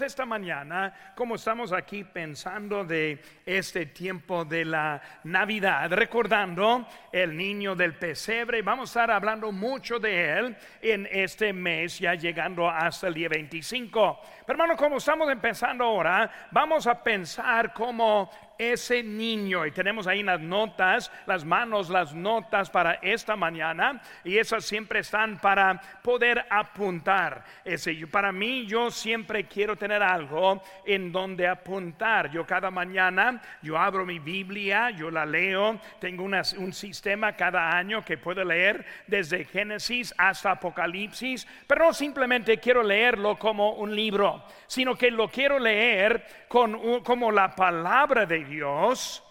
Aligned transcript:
esta 0.00 0.24
mañana, 0.24 1.12
como 1.14 1.34
estamos 1.34 1.72
aquí 1.72 2.04
pensando 2.04 2.84
de 2.84 3.20
este 3.44 3.86
tiempo 3.86 4.44
de 4.44 4.64
la 4.64 5.00
Navidad, 5.24 5.92
recordando 5.92 6.86
el 7.12 7.36
niño 7.36 7.74
del 7.74 7.94
pesebre, 7.94 8.62
vamos 8.62 8.88
a 8.88 9.00
estar 9.00 9.10
hablando 9.10 9.52
mucho 9.52 9.98
de 9.98 10.38
él 10.38 10.56
en 10.80 11.08
este 11.10 11.52
mes, 11.52 11.98
ya 11.98 12.14
llegando 12.14 12.68
hasta 12.68 13.08
el 13.08 13.14
día 13.14 13.28
25. 13.28 14.20
Pero 14.46 14.54
hermano, 14.62 14.76
como 14.76 14.96
estamos 14.96 15.30
empezando 15.30 15.84
ahora, 15.84 16.30
vamos 16.50 16.86
a 16.86 17.02
pensar 17.02 17.72
como 17.72 18.30
ese 18.58 19.02
niño. 19.02 19.66
Y 19.66 19.70
tenemos 19.70 20.06
ahí 20.06 20.22
las 20.22 20.40
notas, 20.40 21.10
las 21.26 21.44
manos, 21.44 21.90
las 21.90 22.14
notas 22.14 22.70
para 22.70 22.94
esta 22.94 23.36
mañana. 23.36 24.00
Y 24.24 24.38
esas 24.38 24.64
siempre 24.64 25.00
están 25.00 25.38
para 25.38 25.80
poder 26.02 26.44
apuntar. 26.48 27.44
Ese, 27.64 28.06
para 28.06 28.32
mí, 28.32 28.66
yo 28.66 28.90
siempre 28.90 29.44
quiero 29.44 29.76
tener 29.76 30.02
algo 30.02 30.62
en 30.84 31.12
donde 31.12 31.46
apuntar. 31.46 32.30
Yo 32.30 32.46
cada 32.46 32.70
mañana, 32.70 33.40
yo 33.62 33.78
abro 33.78 34.06
mi 34.06 34.18
Biblia, 34.18 34.90
yo 34.90 35.10
la 35.10 35.26
leo. 35.26 35.80
Tengo 36.00 36.24
un 36.24 36.72
sistema 36.72 37.34
cada 37.34 37.76
año 37.76 38.04
que 38.04 38.18
puedo 38.18 38.44
leer 38.44 38.84
desde 39.06 39.44
Génesis 39.44 40.14
hasta 40.16 40.52
Apocalipsis. 40.52 41.46
Pero 41.66 41.86
no 41.86 41.92
simplemente 41.92 42.58
quiero 42.58 42.82
leerlo 42.82 43.38
como 43.38 43.72
un 43.72 43.94
libro, 43.94 44.44
sino 44.66 44.94
que 44.94 45.10
lo 45.10 45.28
quiero 45.28 45.58
leer 45.58 46.24
con, 46.48 47.02
como 47.02 47.32
la 47.32 47.54
palabra 47.54 48.26
de 48.26 48.41
Dios, 48.44 49.22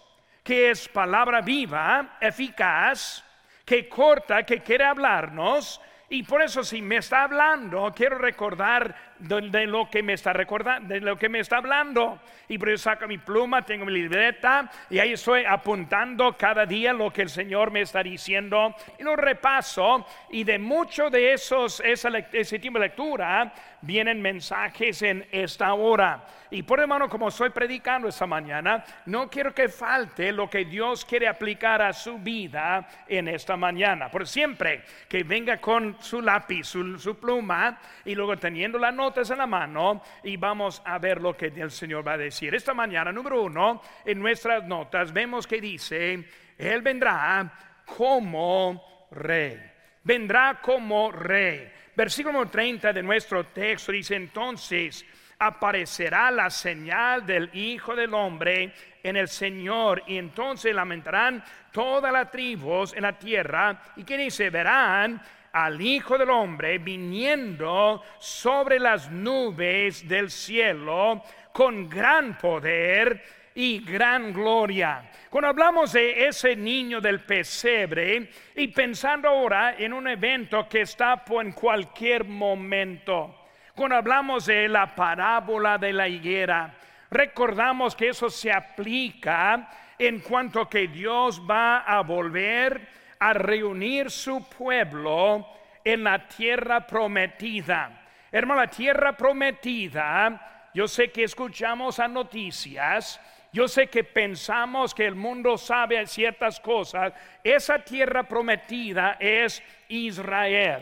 que 0.43 0.71
es 0.71 0.87
palabra 0.87 1.41
viva, 1.41 2.17
eficaz, 2.19 3.23
que 3.65 3.87
corta, 3.87 4.43
que 4.43 4.61
quiere 4.61 4.85
hablarnos. 4.85 5.81
Y 6.09 6.23
por 6.23 6.41
eso 6.41 6.63
si 6.63 6.81
me 6.81 6.97
está 6.97 7.23
hablando, 7.23 7.93
quiero 7.95 8.17
recordar 8.17 9.10
de, 9.21 9.67
lo 9.67 9.89
que 9.89 10.01
me 10.03 10.13
está 10.13 10.33
recordando, 10.33 10.93
de 10.93 10.99
lo 10.99 11.17
que 11.17 11.29
me 11.29 11.39
está 11.39 11.57
hablando. 11.57 12.19
Y 12.47 12.57
por 12.57 12.69
eso 12.69 12.83
saco 12.83 13.07
mi 13.07 13.17
pluma, 13.17 13.61
tengo 13.61 13.85
mi 13.85 13.93
libreta 13.93 14.69
y 14.89 14.99
ahí 14.99 15.13
estoy 15.13 15.45
apuntando 15.45 16.35
cada 16.37 16.65
día 16.65 16.91
lo 16.91 17.11
que 17.11 17.21
el 17.21 17.29
Señor 17.29 17.71
me 17.71 17.81
está 17.81 18.03
diciendo. 18.03 18.75
Y 18.99 19.03
lo 19.03 19.15
repaso 19.15 20.05
y 20.29 20.43
de 20.43 20.59
mucho 20.59 21.09
de 21.09 21.33
esos, 21.33 21.81
ese 21.81 22.59
tiempo 22.59 22.79
de 22.79 22.87
lectura 22.87 23.53
vienen 23.81 24.21
mensajes 24.21 25.01
en 25.01 25.27
esta 25.31 25.73
hora. 25.73 26.23
Y 26.49 26.63
por 26.63 26.81
hermano, 26.81 27.07
como 27.07 27.29
estoy 27.29 27.49
predicando 27.49 28.09
esta 28.09 28.27
mañana, 28.27 28.83
no 29.05 29.29
quiero 29.29 29.53
que 29.53 29.69
falte 29.69 30.33
lo 30.33 30.49
que 30.49 30.65
Dios 30.65 31.05
quiere 31.05 31.27
aplicar 31.27 31.81
a 31.81 31.93
su 31.93 32.19
vida 32.19 32.85
en 33.07 33.29
esta 33.29 33.55
mañana. 33.55 34.09
Por 34.11 34.27
siempre 34.27 34.83
que 35.07 35.23
venga 35.23 35.57
con 35.57 35.95
su 36.01 36.21
lápiz, 36.21 36.65
su, 36.65 36.99
su 36.99 37.17
pluma 37.17 37.79
y 38.03 38.15
luego 38.15 38.37
teniendo 38.37 38.77
la 38.77 38.91
nota 38.91 39.10
en 39.17 39.37
la 39.37 39.47
mano 39.47 40.01
y 40.23 40.37
vamos 40.37 40.81
a 40.85 40.97
ver 40.97 41.21
lo 41.21 41.35
que 41.35 41.47
el 41.47 41.71
Señor 41.71 42.07
va 42.07 42.13
a 42.13 42.17
decir. 42.17 42.55
Esta 42.55 42.73
mañana, 42.73 43.11
número 43.11 43.43
uno, 43.43 43.81
en 44.05 44.19
nuestras 44.19 44.63
notas 44.63 45.11
vemos 45.11 45.45
que 45.45 45.59
dice, 45.59 46.23
Él 46.57 46.81
vendrá 46.81 47.51
como 47.85 49.07
rey. 49.11 49.59
Vendrá 50.03 50.59
como 50.61 51.11
rey. 51.11 51.69
Versículo 51.95 52.47
30 52.47 52.93
de 52.93 53.03
nuestro 53.03 53.45
texto 53.47 53.91
dice 53.91 54.15
entonces, 54.15 55.05
aparecerá 55.37 56.31
la 56.31 56.49
señal 56.49 57.25
del 57.25 57.49
Hijo 57.53 57.95
del 57.95 58.13
Hombre 58.13 58.73
en 59.03 59.17
el 59.17 59.27
Señor 59.27 60.03
y 60.07 60.17
entonces 60.17 60.73
lamentarán 60.73 61.43
todas 61.71 62.13
las 62.13 62.31
tribus 62.31 62.93
en 62.93 63.01
la 63.01 63.17
tierra 63.17 63.81
y 63.97 64.03
que 64.03 64.17
dice, 64.17 64.49
verán 64.49 65.21
al 65.53 65.81
Hijo 65.81 66.17
del 66.17 66.29
Hombre 66.29 66.77
viniendo 66.77 68.01
sobre 68.19 68.79
las 68.79 69.11
nubes 69.11 70.07
del 70.07 70.29
cielo 70.29 71.23
con 71.51 71.89
gran 71.89 72.37
poder 72.37 73.21
y 73.55 73.79
gran 73.79 74.33
gloria. 74.33 75.09
Cuando 75.29 75.49
hablamos 75.49 75.93
de 75.93 76.27
ese 76.27 76.55
niño 76.55 77.01
del 77.01 77.21
pesebre 77.21 78.29
y 78.55 78.67
pensando 78.67 79.29
ahora 79.29 79.75
en 79.77 79.93
un 79.93 80.07
evento 80.07 80.67
que 80.67 80.81
está 80.81 81.23
en 81.39 81.51
cualquier 81.51 82.25
momento, 82.25 83.35
cuando 83.75 83.95
hablamos 83.95 84.45
de 84.45 84.67
la 84.67 84.93
parábola 84.95 85.77
de 85.77 85.93
la 85.93 86.07
higuera, 86.07 86.73
recordamos 87.09 87.95
que 87.95 88.09
eso 88.09 88.29
se 88.29 88.51
aplica 88.51 89.69
en 89.97 90.19
cuanto 90.19 90.67
que 90.67 90.87
Dios 90.87 91.41
va 91.49 91.79
a 91.79 92.01
volver 92.01 93.00
a 93.21 93.33
reunir 93.33 94.09
su 94.09 94.43
pueblo 94.49 95.47
en 95.83 96.03
la 96.03 96.27
tierra 96.27 96.87
prometida. 96.87 98.01
Hermano, 98.31 98.61
la 98.61 98.67
tierra 98.67 99.15
prometida, 99.15 100.69
yo 100.73 100.87
sé 100.87 101.11
que 101.11 101.25
escuchamos 101.25 101.99
a 101.99 102.07
noticias, 102.07 103.21
yo 103.53 103.67
sé 103.67 103.87
que 103.87 104.03
pensamos 104.03 104.95
que 104.95 105.05
el 105.05 105.13
mundo 105.13 105.55
sabe 105.55 106.07
ciertas 106.07 106.59
cosas. 106.59 107.13
Esa 107.43 107.77
tierra 107.77 108.23
prometida 108.23 109.17
es 109.19 109.61
Israel, 109.87 110.81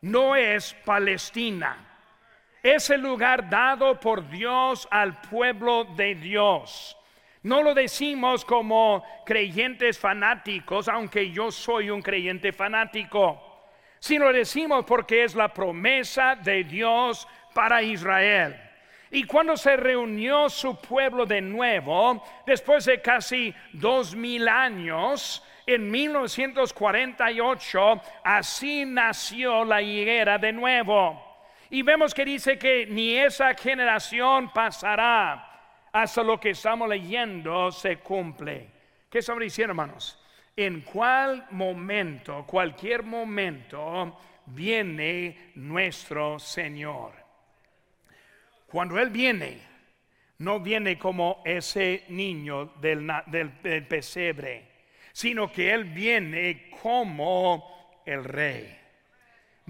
no 0.00 0.34
es 0.34 0.72
Palestina. 0.82 1.76
Es 2.62 2.88
el 2.88 3.02
lugar 3.02 3.50
dado 3.50 4.00
por 4.00 4.26
Dios 4.30 4.88
al 4.90 5.20
pueblo 5.20 5.84
de 5.84 6.14
Dios. 6.14 6.96
No 7.46 7.62
lo 7.62 7.72
decimos 7.74 8.44
como 8.44 9.04
creyentes 9.24 9.98
fanáticos, 10.00 10.88
aunque 10.88 11.30
yo 11.30 11.52
soy 11.52 11.90
un 11.90 12.02
creyente 12.02 12.52
fanático, 12.52 13.40
sino 14.00 14.24
lo 14.24 14.32
decimos 14.32 14.84
porque 14.84 15.22
es 15.22 15.36
la 15.36 15.54
promesa 15.54 16.34
de 16.34 16.64
Dios 16.64 17.28
para 17.54 17.82
Israel. 17.82 18.60
Y 19.12 19.22
cuando 19.22 19.56
se 19.56 19.76
reunió 19.76 20.48
su 20.48 20.80
pueblo 20.80 21.24
de 21.24 21.40
nuevo, 21.40 22.20
después 22.44 22.84
de 22.84 23.00
casi 23.00 23.54
dos 23.72 24.16
mil 24.16 24.48
años, 24.48 25.40
en 25.64 25.88
1948, 25.88 28.02
así 28.24 28.84
nació 28.84 29.64
la 29.64 29.80
higuera 29.80 30.36
de 30.36 30.52
nuevo. 30.52 31.22
Y 31.70 31.82
vemos 31.82 32.12
que 32.12 32.24
dice 32.24 32.58
que 32.58 32.86
ni 32.86 33.14
esa 33.14 33.54
generación 33.54 34.52
pasará 34.52 35.55
hasta 36.02 36.22
lo 36.22 36.38
que 36.38 36.50
estamos 36.50 36.86
leyendo 36.90 37.72
se 37.72 37.96
cumple. 37.96 38.68
¿Qué 39.08 39.20
estamos 39.20 39.42
diciendo, 39.42 39.70
hermanos? 39.70 40.22
En 40.54 40.82
cuál 40.82 41.46
momento, 41.52 42.44
cualquier 42.46 43.02
momento, 43.02 44.18
viene 44.44 45.52
nuestro 45.54 46.38
Señor. 46.38 47.12
Cuando 48.66 48.98
Él 48.98 49.08
viene, 49.08 49.58
no 50.38 50.60
viene 50.60 50.98
como 50.98 51.40
ese 51.46 52.04
niño 52.08 52.74
del, 52.78 53.10
del 53.62 53.86
pesebre, 53.86 54.68
sino 55.12 55.50
que 55.50 55.72
Él 55.72 55.84
viene 55.84 56.68
como 56.82 58.02
el 58.04 58.22
rey. 58.22 58.78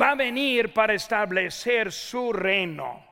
Va 0.00 0.10
a 0.10 0.16
venir 0.16 0.72
para 0.72 0.94
establecer 0.94 1.92
su 1.92 2.32
reino. 2.32 3.06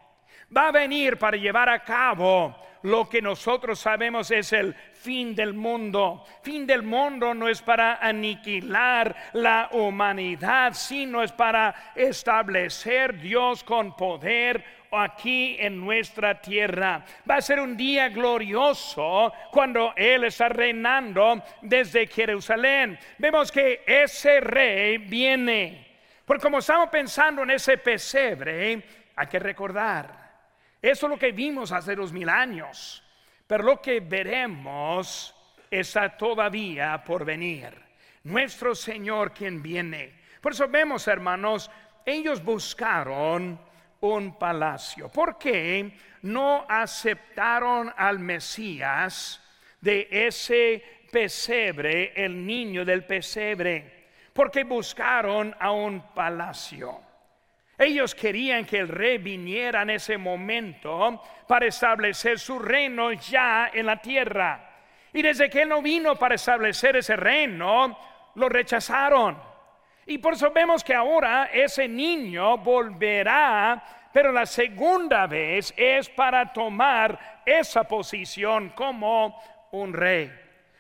Va 0.55 0.69
a 0.69 0.73
venir 0.73 1.17
para 1.17 1.37
llevar 1.37 1.69
a 1.69 1.85
cabo 1.85 2.65
lo 2.85 3.09
que 3.09 3.23
nosotros 3.23 3.79
sabemos 3.79 4.31
es 4.31 4.53
el 4.53 4.75
fin 4.75 5.35
del 5.35 5.55
mundo. 5.55 6.25
Fin 6.43 6.67
del 6.67 6.83
mundo 6.83 7.33
no 7.33 7.49
es 7.49 7.63
para 7.63 7.97
aniquilar 7.97 9.17
la 9.33 9.71
humanidad, 9.73 10.75
sino 10.75 11.23
es 11.23 11.33
para 11.33 11.93
establecer 11.95 13.19
Dios 13.19 13.65
con 13.65 13.97
poder 13.97 14.63
aquí 14.93 15.57
en 15.59 15.81
nuestra 15.81 16.41
tierra. 16.41 17.03
Va 17.29 17.37
a 17.37 17.43
ser 17.43 17.59
un 17.59 17.75
día 17.75 18.11
glorioso 18.11 19.33
cuando 19.51 19.95
Él 19.97 20.25
está 20.25 20.51
reinando 20.51 21.43
desde 21.63 22.07
Jerusalén. 22.07 22.99
Vemos 23.17 23.51
que 23.51 23.83
ese 23.87 24.41
rey 24.41 24.99
viene. 24.99 25.87
Porque 26.27 26.43
como 26.43 26.59
estamos 26.59 26.91
pensando 26.91 27.45
en 27.45 27.51
ese 27.53 27.79
pesebre, 27.79 28.83
hay 29.17 29.27
que 29.27 29.39
recordar 29.39 30.24
eso 30.91 31.07
es 31.07 31.11
lo 31.11 31.19
que 31.19 31.33
vimos 31.33 31.73
hace 31.73 31.97
dos 31.97 32.13
mil 32.13 32.29
años, 32.29 33.03
pero 33.47 33.65
lo 33.65 33.81
que 33.81 34.01
veremos 34.01 35.35
está 35.71 36.15
todavía 36.15 37.03
por 37.03 37.25
venir. 37.25 37.73
Nuestro 38.25 38.75
Señor 38.75 39.33
quien 39.33 39.63
viene. 39.63 40.13
Por 40.43 40.53
eso 40.53 40.69
vemos, 40.69 41.09
hermanos, 41.09 41.71
ellos 42.05 42.45
buscaron 42.45 43.59
un 44.01 44.39
palacio. 44.39 45.09
¿Por 45.09 45.39
qué 45.39 45.97
no 46.21 46.67
aceptaron 46.69 47.91
al 47.97 48.19
Mesías 48.19 49.43
de 49.81 50.07
ese 50.11 50.83
pesebre, 51.11 52.13
el 52.15 52.45
niño 52.45 52.85
del 52.85 53.05
pesebre? 53.05 54.09
Porque 54.35 54.65
buscaron 54.65 55.57
a 55.59 55.71
un 55.71 56.13
palacio. 56.15 57.04
Ellos 57.77 58.15
querían 58.15 58.65
que 58.65 58.79
el 58.79 58.89
rey 58.89 59.19
viniera 59.19 59.83
en 59.83 59.91
ese 59.91 60.17
momento 60.17 61.23
para 61.47 61.67
establecer 61.67 62.39
su 62.39 62.59
reino 62.59 63.13
ya 63.13 63.71
en 63.73 63.87
la 63.87 63.97
tierra. 63.97 64.71
Y 65.13 65.23
desde 65.23 65.51
que 65.51 65.63
él 65.63 65.69
no 65.69 65.83
vino 65.83 66.17
para 66.17 66.35
establecer 66.35 66.97
ese 66.97 67.17
reino, 67.17 67.99
lo 68.35 68.49
rechazaron. 68.49 69.39
Y 70.07 70.19
por 70.19 70.35
eso 70.35 70.51
vemos 70.51 70.85
que 70.85 70.95
ahora 70.95 71.51
ese 71.53 71.89
niño 71.89 72.59
volverá 72.59 73.83
pero 74.15 74.31
la 74.31 74.47
segunda 74.47 75.27
vez 75.27 75.75
es 75.77 76.09
para 76.09 76.53
tomar 76.53 77.43
esa 77.45 77.83
posición 77.83 78.69
como 78.69 79.43
un 79.73 79.93
rey. 79.93 80.31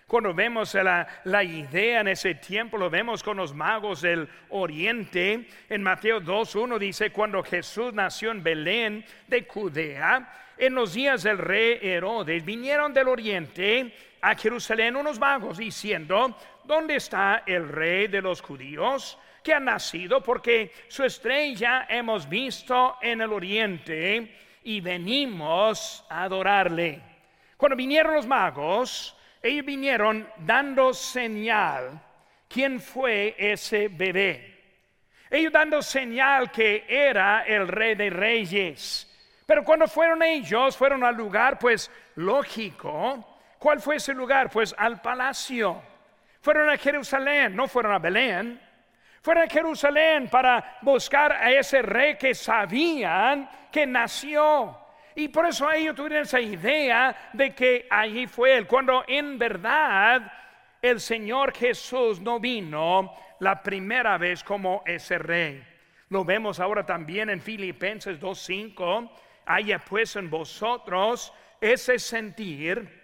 Cuando 0.06 0.34
vemos 0.34 0.74
la, 0.74 1.06
la, 1.24 1.42
idea 1.42 2.00
en 2.00 2.08
ese 2.08 2.34
tiempo, 2.34 2.76
lo 2.76 2.90
vemos 2.90 3.22
con 3.22 3.38
los 3.38 3.54
magos 3.54 4.02
del 4.02 4.28
oriente. 4.50 5.48
En 5.68 5.82
Mateo 5.82 6.20
2.1 6.20 6.78
dice, 6.78 7.10
cuando 7.10 7.42
Jesús 7.42 7.92
nació 7.94 8.30
en 8.30 8.42
Belén 8.42 9.04
de 9.26 9.46
Judea, 9.46 10.30
en 10.58 10.74
los 10.74 10.92
días 10.92 11.22
del 11.22 11.38
rey 11.38 11.78
Herodes, 11.80 12.44
vinieron 12.44 12.92
del 12.92 13.08
oriente 13.08 13.94
a 14.20 14.34
Jerusalén 14.34 14.96
unos 14.96 15.18
magos 15.18 15.58
diciendo, 15.58 16.38
¿dónde 16.64 16.96
está 16.96 17.42
el 17.46 17.68
rey 17.68 18.06
de 18.06 18.20
los 18.20 18.40
judíos? 18.40 19.18
que 19.44 19.52
ha 19.52 19.60
nacido, 19.60 20.22
porque 20.22 20.72
su 20.88 21.04
estrella 21.04 21.86
hemos 21.90 22.26
visto 22.26 22.96
en 23.02 23.20
el 23.20 23.30
oriente 23.30 24.34
y 24.64 24.80
venimos 24.80 26.02
a 26.08 26.22
adorarle. 26.22 27.02
Cuando 27.58 27.76
vinieron 27.76 28.14
los 28.14 28.26
magos, 28.26 29.13
ellos 29.44 29.66
vinieron 29.66 30.26
dando 30.38 30.94
señal 30.94 32.00
quién 32.48 32.80
fue 32.80 33.36
ese 33.38 33.88
bebé. 33.88 34.54
Ellos 35.30 35.52
dando 35.52 35.82
señal 35.82 36.50
que 36.50 36.86
era 36.88 37.42
el 37.42 37.68
rey 37.68 37.94
de 37.94 38.08
reyes. 38.08 39.10
Pero 39.44 39.62
cuando 39.62 39.86
fueron 39.86 40.22
ellos, 40.22 40.76
fueron 40.76 41.04
al 41.04 41.14
lugar, 41.14 41.58
pues 41.58 41.90
lógico. 42.14 43.38
¿Cuál 43.58 43.80
fue 43.80 43.96
ese 43.96 44.14
lugar? 44.14 44.48
Pues 44.48 44.74
al 44.78 45.02
palacio. 45.02 45.82
Fueron 46.40 46.70
a 46.70 46.78
Jerusalén, 46.78 47.54
no 47.54 47.68
fueron 47.68 47.92
a 47.92 47.98
Belén. 47.98 48.58
Fueron 49.20 49.44
a 49.44 49.50
Jerusalén 49.50 50.28
para 50.28 50.78
buscar 50.80 51.32
a 51.32 51.50
ese 51.50 51.82
rey 51.82 52.16
que 52.16 52.34
sabían 52.34 53.50
que 53.70 53.86
nació. 53.86 54.83
Y 55.14 55.28
por 55.28 55.46
eso 55.46 55.70
ellos 55.70 55.94
tuvieron 55.94 56.22
esa 56.22 56.40
idea 56.40 57.30
de 57.32 57.54
que 57.54 57.86
allí 57.88 58.26
fue 58.26 58.56
él, 58.56 58.66
cuando 58.66 59.04
en 59.06 59.38
verdad 59.38 60.32
el 60.82 61.00
Señor 61.00 61.54
Jesús 61.54 62.20
no 62.20 62.40
vino 62.40 63.14
la 63.40 63.62
primera 63.62 64.18
vez 64.18 64.42
como 64.42 64.82
ese 64.86 65.18
rey. 65.18 65.64
Lo 66.08 66.24
vemos 66.24 66.60
ahora 66.60 66.84
también 66.84 67.30
en 67.30 67.40
Filipenses 67.40 68.20
2.5. 68.20 69.10
Haya 69.46 69.78
pues 69.78 70.16
en 70.16 70.30
vosotros 70.30 71.32
ese 71.60 71.98
sentir 71.98 73.02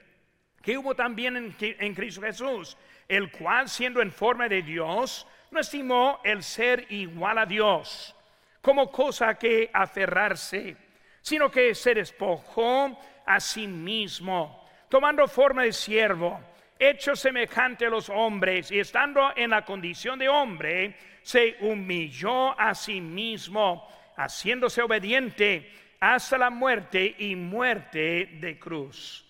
que 0.62 0.76
hubo 0.76 0.94
también 0.94 1.36
en, 1.36 1.56
en 1.60 1.94
Cristo 1.94 2.22
Jesús, 2.22 2.76
el 3.08 3.30
cual 3.30 3.68
siendo 3.68 4.02
en 4.02 4.12
forma 4.12 4.48
de 4.48 4.62
Dios, 4.62 5.26
no 5.50 5.60
estimó 5.60 6.20
el 6.24 6.42
ser 6.42 6.86
igual 6.90 7.38
a 7.38 7.46
Dios 7.46 8.14
como 8.60 8.90
cosa 8.90 9.38
que 9.38 9.70
aferrarse, 9.72 10.76
sino 11.20 11.50
que 11.50 11.74
se 11.74 11.94
despojó 11.94 12.98
a 13.26 13.40
sí 13.40 13.66
mismo, 13.66 14.68
tomando 14.88 15.26
forma 15.28 15.62
de 15.62 15.72
siervo, 15.72 16.40
hecho 16.78 17.14
semejante 17.14 17.86
a 17.86 17.90
los 17.90 18.08
hombres, 18.08 18.70
y 18.70 18.80
estando 18.80 19.32
en 19.36 19.50
la 19.50 19.64
condición 19.64 20.18
de 20.18 20.28
hombre, 20.28 20.96
se 21.22 21.56
humilló 21.60 22.58
a 22.58 22.74
sí 22.74 23.00
mismo, 23.00 23.86
haciéndose 24.16 24.82
obediente 24.82 25.70
hasta 26.00 26.38
la 26.38 26.50
muerte 26.50 27.14
y 27.18 27.36
muerte 27.36 28.38
de 28.40 28.58
cruz. 28.58 29.26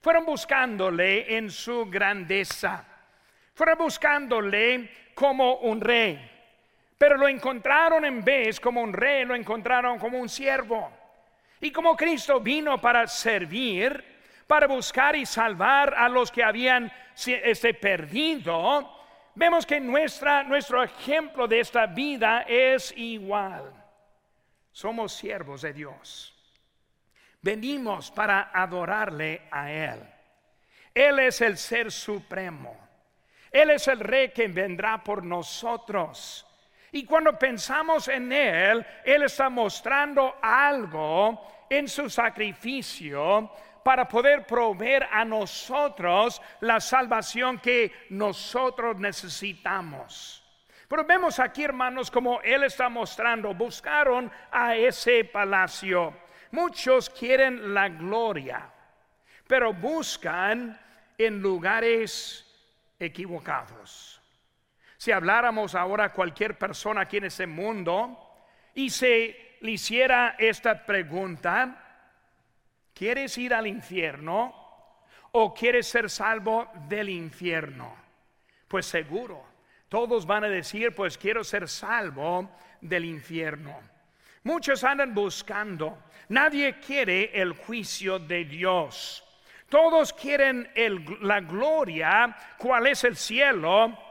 Fueron 0.00 0.24
buscándole 0.24 1.36
en 1.36 1.50
su 1.50 1.86
grandeza, 1.86 2.84
fueron 3.54 3.78
buscándole 3.78 4.90
como 5.14 5.56
un 5.56 5.80
rey. 5.80 6.30
Pero 6.98 7.16
lo 7.18 7.28
encontraron 7.28 8.04
en 8.04 8.24
vez 8.24 8.58
como 8.58 8.80
un 8.80 8.92
rey, 8.92 9.24
lo 9.24 9.34
encontraron 9.34 9.98
como 9.98 10.18
un 10.18 10.28
siervo. 10.28 10.90
Y 11.60 11.70
como 11.70 11.96
Cristo 11.96 12.40
vino 12.40 12.80
para 12.80 13.06
servir, 13.06 14.04
para 14.46 14.66
buscar 14.66 15.16
y 15.16 15.26
salvar 15.26 15.94
a 15.94 16.08
los 16.08 16.30
que 16.30 16.44
habían 16.44 16.92
este, 17.26 17.74
perdido, 17.74 18.92
vemos 19.34 19.64
que 19.66 19.80
nuestra, 19.80 20.42
nuestro 20.42 20.82
ejemplo 20.82 21.48
de 21.48 21.60
esta 21.60 21.86
vida 21.86 22.42
es 22.42 22.92
igual. 22.96 23.72
Somos 24.70 25.12
siervos 25.12 25.62
de 25.62 25.72
Dios. 25.72 26.34
Venimos 27.40 28.10
para 28.10 28.50
adorarle 28.52 29.42
a 29.50 29.70
Él. 29.70 30.00
Él 30.94 31.18
es 31.20 31.40
el 31.40 31.56
ser 31.56 31.90
supremo. 31.92 32.76
Él 33.50 33.70
es 33.70 33.88
el 33.88 34.00
rey 34.00 34.30
que 34.30 34.48
vendrá 34.48 35.02
por 35.02 35.24
nosotros. 35.24 36.46
Y 36.92 37.04
cuando 37.04 37.38
pensamos 37.38 38.08
en 38.08 38.32
Él, 38.32 38.86
Él 39.04 39.22
está 39.24 39.48
mostrando 39.48 40.36
algo 40.40 41.66
en 41.68 41.88
su 41.88 42.08
sacrificio 42.08 43.50
para 43.82 44.08
poder 44.08 44.46
proveer 44.46 45.06
a 45.12 45.24
nosotros 45.24 46.40
la 46.60 46.80
salvación 46.80 47.58
que 47.58 47.92
nosotros 48.10 48.98
necesitamos. 48.98 50.42
Pero 50.88 51.04
vemos 51.04 51.38
aquí, 51.38 51.64
hermanos, 51.64 52.10
como 52.10 52.40
Él 52.42 52.64
está 52.64 52.88
mostrando, 52.88 53.54
buscaron 53.54 54.30
a 54.50 54.76
ese 54.76 55.24
palacio. 55.24 56.14
Muchos 56.52 57.10
quieren 57.10 57.74
la 57.74 57.88
gloria, 57.88 58.70
pero 59.46 59.72
buscan 59.72 60.78
en 61.18 61.40
lugares 61.40 62.44
equivocados. 62.98 64.15
Si 65.06 65.12
habláramos 65.12 65.76
ahora 65.76 66.06
a 66.06 66.12
cualquier 66.12 66.58
persona 66.58 67.02
aquí 67.02 67.18
en 67.18 67.26
ese 67.26 67.46
mundo 67.46 68.18
y 68.74 68.90
se 68.90 69.56
le 69.60 69.70
hiciera 69.70 70.34
esta 70.36 70.84
pregunta, 70.84 72.10
¿quieres 72.92 73.38
ir 73.38 73.54
al 73.54 73.68
infierno 73.68 74.52
o 75.30 75.54
quieres 75.54 75.86
ser 75.86 76.10
salvo 76.10 76.68
del 76.88 77.08
infierno? 77.08 77.94
Pues 78.66 78.86
seguro, 78.86 79.46
todos 79.88 80.26
van 80.26 80.42
a 80.42 80.48
decir, 80.48 80.92
pues 80.92 81.16
quiero 81.16 81.44
ser 81.44 81.68
salvo 81.68 82.50
del 82.80 83.04
infierno. 83.04 83.78
Muchos 84.42 84.82
andan 84.82 85.14
buscando, 85.14 86.02
nadie 86.30 86.80
quiere 86.80 87.30
el 87.40 87.52
juicio 87.52 88.18
de 88.18 88.44
Dios. 88.44 89.22
Todos 89.68 90.12
quieren 90.12 90.68
la 91.20 91.42
gloria, 91.42 92.36
cuál 92.58 92.88
es 92.88 93.04
el 93.04 93.14
cielo, 93.14 94.05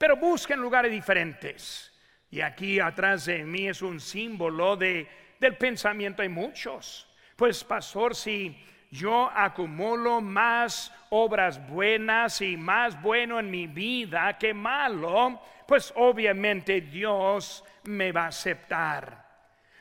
pero 0.00 0.16
buscan 0.16 0.58
lugares 0.58 0.90
diferentes. 0.90 1.92
Y 2.30 2.40
aquí 2.40 2.80
atrás 2.80 3.26
de 3.26 3.44
mí 3.44 3.68
es 3.68 3.82
un 3.82 4.00
símbolo 4.00 4.74
de, 4.74 5.06
del 5.38 5.58
pensamiento 5.58 6.22
de 6.22 6.30
muchos. 6.30 7.06
Pues 7.36 7.62
pastor, 7.62 8.16
si 8.16 8.64
yo 8.90 9.30
acumulo 9.30 10.22
más 10.22 10.90
obras 11.10 11.60
buenas 11.68 12.40
y 12.40 12.56
más 12.56 12.98
bueno 13.02 13.38
en 13.38 13.50
mi 13.50 13.66
vida 13.66 14.38
que 14.38 14.54
malo, 14.54 15.38
pues 15.68 15.92
obviamente 15.96 16.80
Dios 16.80 17.62
me 17.84 18.10
va 18.10 18.24
a 18.24 18.28
aceptar. 18.28 19.28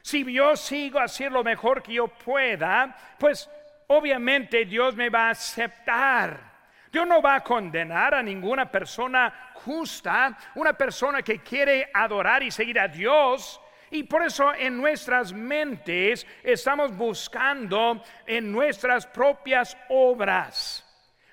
Si 0.02 0.30
yo 0.34 0.58
sigo 0.58 1.00
haciendo 1.00 1.38
lo 1.38 1.46
mejor 1.46 1.82
que 1.82 1.94
yo 1.94 2.10
pueda, 2.10 2.94
pues 3.18 3.50
obviamente 3.88 4.66
Dios 4.66 4.98
me 4.98 5.10
va 5.10 5.28
a 5.28 5.32
aceptar. 5.32 6.49
Dios 6.92 7.08
no 7.08 7.22
va 7.22 7.36
a 7.36 7.44
condenar 7.44 8.16
a 8.16 8.24
ninguna 8.24 8.70
persona 8.72 9.52
justa, 9.54 10.38
una 10.56 10.74
persona 10.74 11.22
que 11.22 11.40
quiere 11.40 11.90
adorar 11.94 12.42
y 12.44 12.52
seguir 12.52 12.80
a 12.80 12.88
Dios. 12.88 13.62
Y 13.92 14.04
por 14.04 14.24
eso 14.24 14.54
en 14.54 14.78
nuestras 14.78 15.34
mentes 15.34 16.26
estamos 16.44 16.96
buscando 16.96 18.04
en 18.26 18.52
nuestras 18.52 19.06
propias 19.06 19.78
obras. 19.90 20.86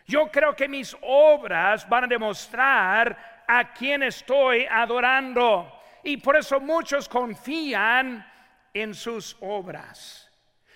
Yo 0.06 0.30
creo 0.30 0.54
que 0.54 0.68
mis 0.68 0.96
obras 1.02 1.88
van 1.88 2.04
a 2.04 2.08
demostrar 2.08 3.44
a 3.46 3.72
quién 3.72 4.02
estoy 4.02 4.66
adorando. 4.70 5.72
Y 6.02 6.18
por 6.18 6.36
eso 6.36 6.60
muchos 6.60 7.08
confían 7.08 8.24
en 8.72 8.94
sus 8.94 9.36
obras 9.40 10.26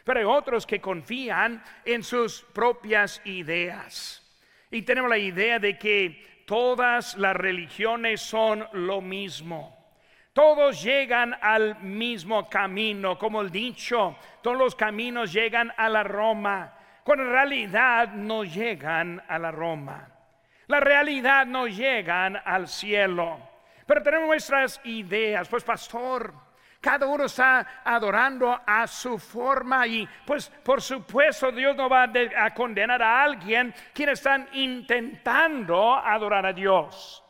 pero 0.04 0.18
hay 0.18 0.26
otros 0.26 0.66
que 0.66 0.80
confían 0.80 1.62
en 1.84 2.02
sus 2.02 2.42
propias 2.42 3.20
ideas. 3.24 4.19
Y 4.70 4.82
tenemos 4.82 5.10
la 5.10 5.18
idea 5.18 5.58
de 5.58 5.76
que 5.78 6.44
todas 6.46 7.16
las 7.16 7.34
religiones 7.36 8.20
son 8.20 8.66
lo 8.72 9.00
mismo. 9.00 9.76
Todos 10.32 10.82
llegan 10.82 11.34
al 11.40 11.80
mismo 11.82 12.48
camino, 12.48 13.18
como 13.18 13.40
el 13.40 13.50
dicho, 13.50 14.16
todos 14.42 14.56
los 14.56 14.76
caminos 14.76 15.32
llegan 15.32 15.72
a 15.76 15.88
la 15.88 16.04
Roma, 16.04 16.72
cuando 17.02 17.24
en 17.24 17.30
realidad 17.30 18.12
no 18.12 18.44
llegan 18.44 19.22
a 19.26 19.38
la 19.38 19.50
Roma. 19.50 20.08
La 20.68 20.78
realidad 20.78 21.46
no 21.46 21.66
llegan 21.66 22.40
al 22.44 22.68
cielo. 22.68 23.40
Pero 23.86 24.04
tenemos 24.04 24.28
nuestras 24.28 24.80
ideas, 24.84 25.48
pues 25.48 25.64
pastor, 25.64 26.32
cada 26.80 27.06
uno 27.06 27.24
está 27.24 27.82
adorando 27.84 28.58
a 28.66 28.86
su 28.86 29.18
forma 29.18 29.86
y 29.86 30.08
pues 30.24 30.48
por 30.48 30.80
supuesto 30.80 31.52
Dios 31.52 31.76
no 31.76 31.90
va 31.90 32.10
a, 32.36 32.54
condenar 32.54 33.02
a 33.02 33.22
alguien 33.22 33.74
quienes 33.92 34.18
están 34.18 34.48
intentando 34.54 35.94
adorar 35.94 36.46
a 36.46 36.52
Dios. 36.54 37.22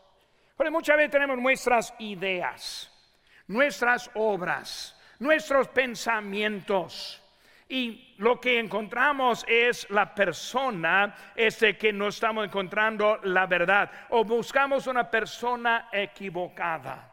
Pero 0.57 0.71
muchas 0.71 0.97
veces 0.97 1.11
tenemos 1.11 1.37
nuestras 1.38 1.92
ideas, 1.99 2.92
nuestras 3.49 4.09
obras, 4.14 4.97
nuestros 5.19 5.66
pensamientos. 5.69 7.16
Y 7.69 8.14
lo 8.19 8.40
que 8.40 8.59
encontramos 8.59 9.45
es 9.49 9.88
la 9.90 10.14
persona 10.14 11.14
este 11.35 11.76
que 11.76 11.92
no 11.92 12.09
estamos 12.09 12.45
encontrando 12.45 13.19
la 13.25 13.47
verdad 13.47 13.90
o 14.11 14.25
buscamos 14.25 14.87
una 14.87 15.09
persona 15.11 15.88
equivocada. 15.92 17.11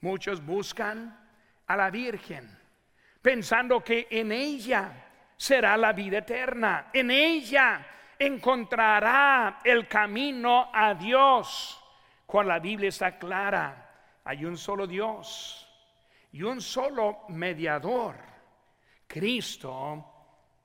Muchos 0.00 0.44
buscan 0.44 1.19
a 1.70 1.76
la 1.76 1.88
Virgen 1.88 2.58
pensando 3.22 3.80
que 3.80 4.08
en 4.10 4.32
ella 4.32 4.90
será 5.36 5.76
la 5.76 5.92
vida 5.92 6.18
eterna, 6.18 6.90
en 6.92 7.12
ella 7.12 7.86
encontrará 8.18 9.60
el 9.62 9.86
camino 9.86 10.68
a 10.72 10.94
Dios. 10.94 11.80
Cuando 12.26 12.52
la 12.52 12.58
Biblia 12.58 12.88
está 12.88 13.16
clara, 13.18 14.18
hay 14.24 14.44
un 14.44 14.56
solo 14.56 14.86
Dios 14.86 15.64
y 16.32 16.42
un 16.42 16.60
solo 16.60 17.24
mediador 17.28 18.16
Cristo 19.06 20.04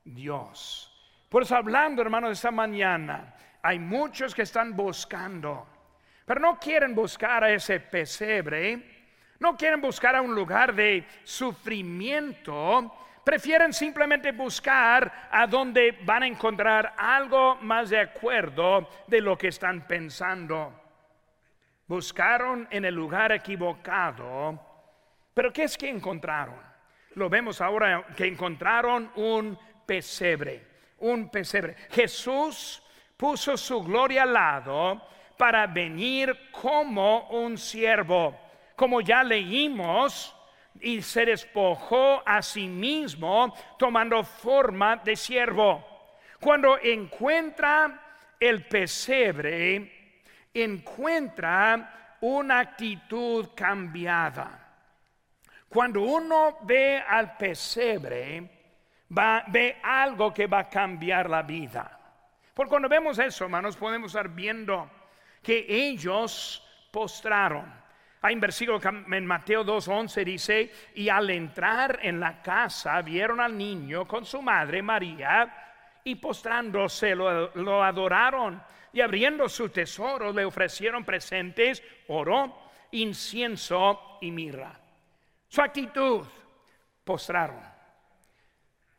Dios. 0.03 0.91
Por 1.29 1.43
eso 1.43 1.55
hablando, 1.55 2.01
hermanos, 2.01 2.31
esta 2.31 2.51
mañana, 2.51 3.35
hay 3.62 3.77
muchos 3.77 4.33
que 4.33 4.41
están 4.41 4.75
buscando, 4.75 5.67
pero 6.25 6.39
no 6.39 6.57
quieren 6.57 6.95
buscar 6.95 7.43
a 7.43 7.51
ese 7.51 7.79
pesebre, 7.79 8.94
no 9.39 9.55
quieren 9.55 9.81
buscar 9.81 10.15
a 10.15 10.21
un 10.21 10.33
lugar 10.33 10.73
de 10.73 11.05
sufrimiento, 11.23 12.93
prefieren 13.23 13.73
simplemente 13.73 14.31
buscar 14.31 15.29
a 15.31 15.47
donde 15.47 15.97
van 16.03 16.23
a 16.23 16.27
encontrar 16.27 16.93
algo 16.97 17.55
más 17.55 17.89
de 17.89 17.99
acuerdo 17.99 18.89
de 19.07 19.21
lo 19.21 19.37
que 19.37 19.47
están 19.47 19.87
pensando. 19.87 20.81
Buscaron 21.87 22.67
en 22.71 22.85
el 22.85 22.95
lugar 22.95 23.31
equivocado, 23.31 24.59
pero 25.33 25.51
¿qué 25.51 25.63
es 25.63 25.77
que 25.77 25.89
encontraron? 25.89 26.75
lo 27.15 27.29
vemos 27.29 27.61
ahora 27.61 28.05
que 28.15 28.27
encontraron 28.27 29.11
un 29.15 29.57
pesebre, 29.85 30.67
un 30.99 31.29
pesebre. 31.29 31.75
Jesús 31.89 32.81
puso 33.17 33.57
su 33.57 33.81
gloria 33.83 34.23
al 34.23 34.33
lado 34.33 35.01
para 35.37 35.65
venir 35.67 36.49
como 36.51 37.29
un 37.29 37.57
siervo, 37.57 38.37
como 38.75 39.01
ya 39.01 39.24
leímos, 39.24 40.36
y 40.79 41.01
se 41.01 41.25
despojó 41.25 42.22
a 42.25 42.41
sí 42.41 42.67
mismo 42.67 43.55
tomando 43.77 44.24
forma 44.24 44.98
de 44.98 45.15
siervo. 45.15 45.84
Cuando 46.39 46.77
encuentra 46.79 48.01
el 48.39 48.65
pesebre, 48.65 50.20
encuentra 50.53 52.17
una 52.22 52.60
actitud 52.60 53.50
cambiada. 53.55 54.62
Cuando 55.70 56.01
uno 56.01 56.60
ve 56.62 57.03
al 57.08 57.36
pesebre, 57.38 58.50
va, 59.17 59.44
ve 59.48 59.77
algo 59.84 60.34
que 60.34 60.48
va 60.48 60.60
a 60.60 60.70
cambiar 60.70 61.29
la 61.29 61.41
vida. 61.41 62.00
Porque 62.53 62.70
cuando 62.70 62.88
vemos 62.88 63.20
eso, 63.20 63.46
hermanos, 63.46 63.75
podemos 63.75 64.12
estar 64.12 64.29
viendo 64.29 64.89
que 65.41 65.65
ellos 65.67 66.65
postraron. 66.91 67.84
Hay 68.25 68.34
un 68.34 68.41
versículo 68.41 68.82
en 68.84 69.24
Mateo 69.27 69.63
2.11 69.63 70.24
dice, 70.24 70.72
y 70.96 71.10
al 71.10 71.29
entrar 71.29 72.00
en 72.01 72.20
la 72.20 72.41
casa 72.41 73.00
vieron 73.03 73.39
al 73.39 73.55
niño 73.55 74.08
con 74.08 74.25
su 74.25 74.41
madre 74.41 74.82
María 74.82 76.00
y 76.03 76.15
postrándose 76.15 77.13
lo, 77.13 77.51
lo 77.53 77.84
adoraron 77.84 78.60
y 78.91 79.01
abriendo 79.01 79.48
su 79.48 79.70
tesoro 79.70 80.34
le 80.34 80.44
ofrecieron 80.44 81.05
presentes, 81.05 81.84
oro, 82.08 82.72
incienso 82.94 84.17
y 84.22 84.32
mirra. 84.32 84.74
Su 85.48 85.62
actitud, 85.62 86.25
postraron. 87.03 87.62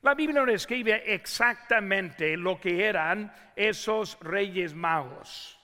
La 0.02 0.14
Biblia 0.14 0.44
describe 0.44 1.02
exactamente 1.12 2.36
lo 2.36 2.60
que 2.60 2.84
eran 2.84 3.34
esos 3.56 4.20
reyes 4.20 4.72
magos, 4.72 5.55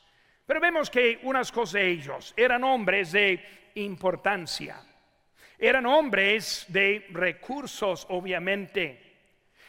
pero 0.52 0.60
vemos 0.60 0.90
que 0.90 1.18
unas 1.22 1.50
cosas 1.50 1.72
de 1.80 1.88
ellos 1.88 2.34
eran 2.36 2.62
hombres 2.62 3.10
de 3.10 3.42
importancia, 3.76 4.76
eran 5.58 5.86
hombres 5.86 6.66
de 6.68 7.06
recursos, 7.08 8.06
obviamente, 8.10 9.00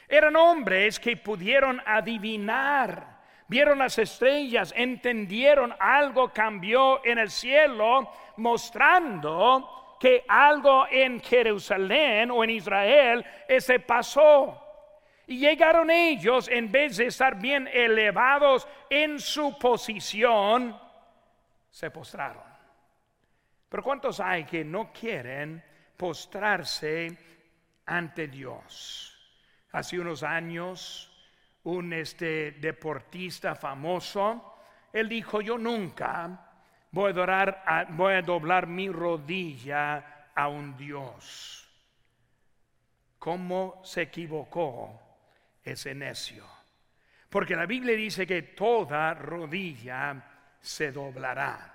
eran 0.10 0.36
hombres 0.36 1.00
que 1.00 1.16
pudieron 1.16 1.82
adivinar, 1.86 3.22
vieron 3.48 3.80
las 3.80 3.98
estrellas, 3.98 4.74
entendieron 4.76 5.74
algo 5.80 6.34
cambió 6.34 7.00
en 7.06 7.18
el 7.18 7.32
cielo, 7.32 8.12
mostrando 8.36 9.96
que 10.02 10.26
algo 10.28 10.86
en 10.92 11.22
Jerusalén 11.22 12.30
o 12.30 12.44
en 12.44 12.50
Israel 12.50 13.26
se 13.58 13.80
pasó. 13.80 14.63
Y 15.28 15.40
llegaron 15.40 15.90
ellos, 15.90 16.50
en 16.50 16.72
vez 16.72 16.98
de 16.98 17.06
estar 17.06 17.40
bien 17.40 17.70
elevados 17.72 18.68
en 18.90 19.20
su 19.20 19.58
posición, 19.58 20.78
se 21.70 21.90
postraron. 21.90 22.44
Pero 23.70 23.84
¿cuántos 23.84 24.20
hay 24.20 24.44
que 24.44 24.66
no 24.66 24.92
quieren 24.92 25.64
postrarse 25.96 27.18
ante 27.86 28.28
Dios? 28.28 29.10
Hace 29.72 30.00
unos 30.00 30.24
años, 30.24 31.10
un 31.64 31.94
este, 31.94 32.52
deportista 32.52 33.56
famoso, 33.56 34.58
él 34.92 35.08
dijo, 35.08 35.42
yo 35.42 35.58
nunca 35.58 36.52
voy 36.92 37.14
a, 37.18 37.88
voy 37.90 38.14
a 38.14 38.22
doblar 38.22 38.68
mi 38.68 38.90
rodilla 38.90 40.30
a 40.36 40.50
un 40.50 40.76
Dios. 40.76 41.68
¿Cómo 43.18 43.82
se 43.84 44.04
equivocó 44.04 45.03
ese 45.64 45.94
necio? 45.96 46.46
Porque 47.30 47.56
la 47.56 47.66
Biblia 47.66 47.96
dice 47.96 48.28
que 48.28 48.42
toda 48.44 49.14
rodilla 49.14 50.16
se 50.60 50.92
doblará, 50.92 51.74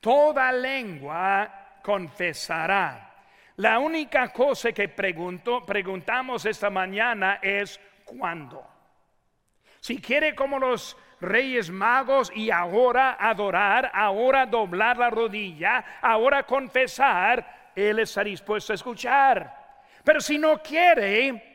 toda 0.00 0.50
lengua 0.52 1.78
confesará. 1.82 3.06
La 3.56 3.78
única 3.78 4.32
cosa 4.32 4.72
que 4.72 4.88
pregunto, 4.88 5.64
preguntamos 5.64 6.46
esta 6.46 6.70
mañana 6.70 7.38
es 7.42 7.78
¿cuándo? 8.04 8.66
Si 9.80 10.00
quiere 10.00 10.34
como 10.34 10.58
los 10.58 10.96
reyes 11.20 11.70
magos 11.70 12.32
y 12.34 12.50
ahora 12.50 13.16
adorar, 13.18 13.90
ahora 13.94 14.46
doblar 14.46 14.96
la 14.96 15.10
rodilla, 15.10 15.98
ahora 16.00 16.42
confesar, 16.42 17.72
Él 17.74 17.98
está 17.98 18.24
dispuesto 18.24 18.72
a 18.72 18.76
escuchar. 18.76 19.84
Pero 20.02 20.20
si 20.20 20.38
no 20.38 20.62
quiere, 20.62 21.49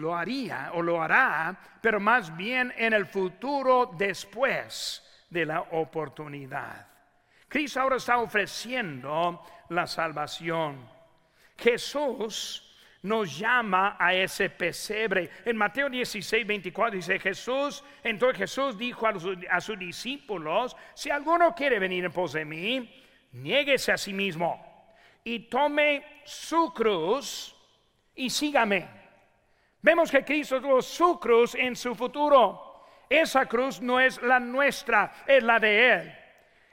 lo 0.00 0.16
haría 0.16 0.70
o 0.74 0.82
lo 0.82 1.02
hará, 1.02 1.56
pero 1.80 2.00
más 2.00 2.34
bien 2.36 2.72
en 2.76 2.92
el 2.92 3.06
futuro 3.06 3.90
después 3.96 5.02
de 5.28 5.46
la 5.46 5.60
oportunidad. 5.60 6.86
Cristo 7.48 7.80
ahora 7.80 7.96
está 7.96 8.18
ofreciendo 8.18 9.44
la 9.68 9.86
salvación. 9.86 10.88
Jesús 11.58 12.68
nos 13.02 13.36
llama 13.36 13.96
a 13.98 14.14
ese 14.14 14.48
pesebre. 14.48 15.28
En 15.44 15.56
Mateo 15.56 15.90
16, 15.90 16.46
24 16.46 16.96
dice 16.96 17.18
Jesús, 17.18 17.84
entonces 18.02 18.38
Jesús 18.38 18.78
dijo 18.78 19.06
a, 19.06 19.60
sus 19.60 19.78
discípulos, 19.78 20.76
si 20.94 21.10
alguno 21.10 21.54
quiere 21.54 21.78
venir 21.78 22.04
en 22.04 22.12
pos 22.12 22.32
de 22.32 22.44
mí, 22.44 23.02
niéguese 23.32 23.92
a 23.92 23.98
sí 23.98 24.12
mismo 24.12 24.72
y 25.24 25.40
tome 25.50 26.04
su 26.24 26.72
cruz 26.72 27.54
y 28.14 28.30
sígame. 28.30 29.01
Vemos 29.82 30.12
que 30.12 30.24
Cristo 30.24 30.60
tuvo 30.60 30.80
su 30.80 31.18
cruz 31.18 31.56
en 31.56 31.74
su 31.74 31.94
futuro. 31.96 32.84
Esa 33.10 33.46
cruz 33.46 33.80
no 33.80 33.98
es 33.98 34.22
la 34.22 34.38
nuestra, 34.38 35.12
es 35.26 35.42
la 35.42 35.58
de 35.58 35.92
Él. 35.92 36.18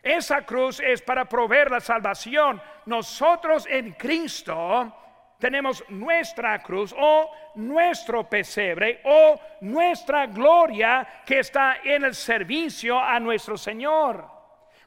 Esa 0.02 0.46
cruz 0.46 0.80
es 0.80 1.02
para 1.02 1.26
proveer 1.26 1.72
la 1.72 1.80
salvación. 1.80 2.62
Nosotros 2.86 3.68
en 3.68 3.94
Cristo 3.94 4.96
tenemos 5.40 5.84
nuestra 5.90 6.62
cruz 6.62 6.94
o 6.98 7.32
nuestro 7.56 8.30
pesebre 8.30 9.02
o 9.04 9.40
nuestra 9.62 10.28
gloria 10.28 11.24
que 11.26 11.40
está 11.40 11.78
en 11.84 12.04
el 12.04 12.14
servicio 12.14 13.00
a 13.00 13.20
nuestro 13.20 13.58
Señor. 13.58 14.24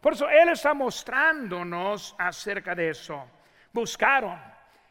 Por 0.01 0.13
eso 0.13 0.29
Él 0.29 0.51
está 0.51 0.75
mostrándonos 0.75 2.15
acerca 2.17 2.75
de 2.75 2.91
eso. 2.91 3.25
Buscaron 3.73 4.39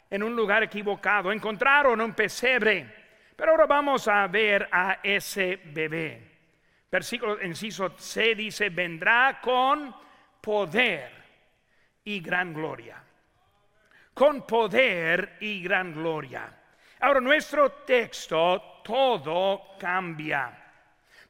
en 0.10 0.22
un 0.22 0.36
lugar 0.36 0.64
equivocado, 0.64 1.32
encontraron 1.32 2.02
un 2.02 2.14
pesebre. 2.14 3.01
Pero 3.42 3.54
ahora 3.54 3.66
vamos 3.66 4.08
a 4.08 4.28
ver 4.28 4.70
a 4.72 5.00
ese 5.02 5.56
bebé. 5.66 6.22
Versículo 6.92 7.42
inciso 7.42 7.90
C 7.98 8.36
dice, 8.36 8.70
vendrá 8.70 9.42
con 9.42 9.96
poder 10.40 11.10
y 12.04 12.20
gran 12.20 12.54
gloria 12.54 13.02
con 14.14 14.46
poder 14.46 15.38
y 15.40 15.64
gran 15.64 15.92
gloria. 15.92 16.56
Ahora, 17.00 17.20
nuestro 17.20 17.72
texto 17.72 18.82
todo 18.84 19.76
cambia. 19.80 20.56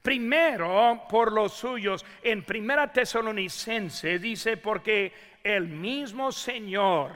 Primero, 0.01 1.03
por 1.08 1.32
los 1.32 1.53
suyos, 1.53 2.06
en 2.22 2.44
Primera 2.44 2.91
Tesalonicense 2.91 4.20
dice, 4.20 4.58
porque 4.58 5.13
el 5.41 5.70
mismo 5.70 6.34
Señor, 6.34 7.13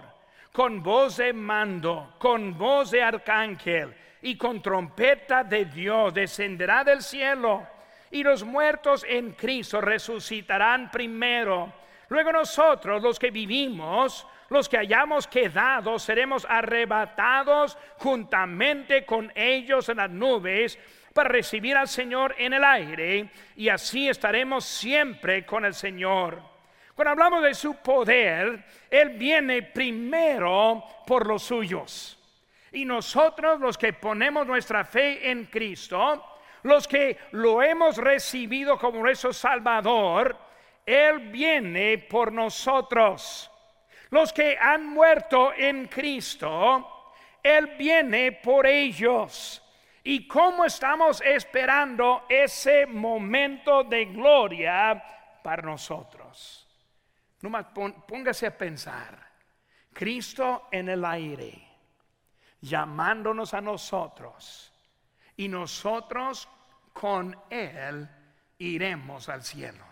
con 0.54 0.82
voz 0.82 1.18
de 1.18 1.34
mando, 1.34 2.16
con 2.20 2.58
voz 2.58 2.92
de 2.92 3.04
arcángel 3.04 3.94
y 4.26 4.36
con 4.38 4.60
trompeta 4.60 5.44
de 5.44 5.66
Dios 5.66 6.12
descenderá 6.12 6.84
del 6.84 7.04
cielo 7.04 7.68
y 8.10 8.24
los 8.24 8.44
muertos 8.44 9.06
en 9.08 9.34
Cristo 9.34 9.80
resucitarán 9.80 10.90
primero. 10.90 11.72
Luego 12.10 12.32
nosotros, 12.32 13.04
los 13.04 13.20
que 13.20 13.30
vivimos, 13.30 14.26
los 14.50 14.68
que 14.68 14.80
hayamos 14.80 15.28
quedado, 15.28 16.00
seremos 16.00 16.44
arrebatados 16.50 17.78
juntamente 18.00 19.06
con 19.06 19.32
ellos 19.36 19.90
en 19.90 19.98
las 19.98 20.10
nubes 20.10 20.80
para 21.14 21.30
recibir 21.30 21.78
al 21.78 21.88
Señor 21.88 22.34
en 22.40 22.54
el 22.54 22.64
aire 22.64 23.30
y 23.56 23.70
así 23.70 24.10
estaremos 24.10 24.66
siempre 24.66 25.46
con 25.46 25.66
el 25.66 25.76
Señor. 25.76 26.42
Cuando 26.96 27.12
hablamos 27.12 27.44
de 27.44 27.54
su 27.54 27.76
poder, 27.76 28.66
Él 28.90 29.10
viene 29.10 29.62
primero 29.62 30.84
por 31.06 31.28
los 31.28 31.44
suyos. 31.44 32.25
Y 32.76 32.84
nosotros 32.84 33.62
los 33.62 33.78
que 33.78 33.94
ponemos 33.94 34.46
nuestra 34.46 34.84
fe 34.84 35.32
en 35.32 35.46
Cristo, 35.46 36.24
los 36.64 36.86
que 36.86 37.18
lo 37.32 37.64
hemos 37.64 37.96
recibido 37.96 38.78
como 38.78 39.00
nuestro 39.00 39.32
Salvador, 39.32 40.38
Él 40.86 41.32
viene 41.32 42.00
por 42.00 42.34
nosotros. 42.34 43.50
Los 44.10 44.34
que 44.34 44.58
han 44.60 44.88
muerto 44.88 45.54
en 45.54 45.88
Cristo, 45.88 47.14
Él 47.42 47.76
viene 47.78 48.34
por 48.34 48.68
ellos. 48.68 49.64
¿Y 50.04 50.28
cómo 50.28 50.66
estamos 50.66 51.22
esperando 51.22 52.26
ese 52.28 52.86
momento 52.86 53.86
de 53.86 54.04
gloria 54.04 55.02
para 55.42 55.62
nosotros? 55.62 56.68
Póngase 58.06 58.48
a 58.48 58.58
pensar. 58.58 59.18
Cristo 59.94 60.68
en 60.74 60.90
el 60.90 61.06
aire, 61.06 61.65
llamándonos 62.68 63.54
a 63.54 63.62
nosotros. 63.62 64.72
Y 65.38 65.48
nosotros 65.48 66.48
con 66.94 67.38
Él 67.50 68.10
iremos 68.58 69.30
al 69.30 69.44
cielo. 69.44 69.86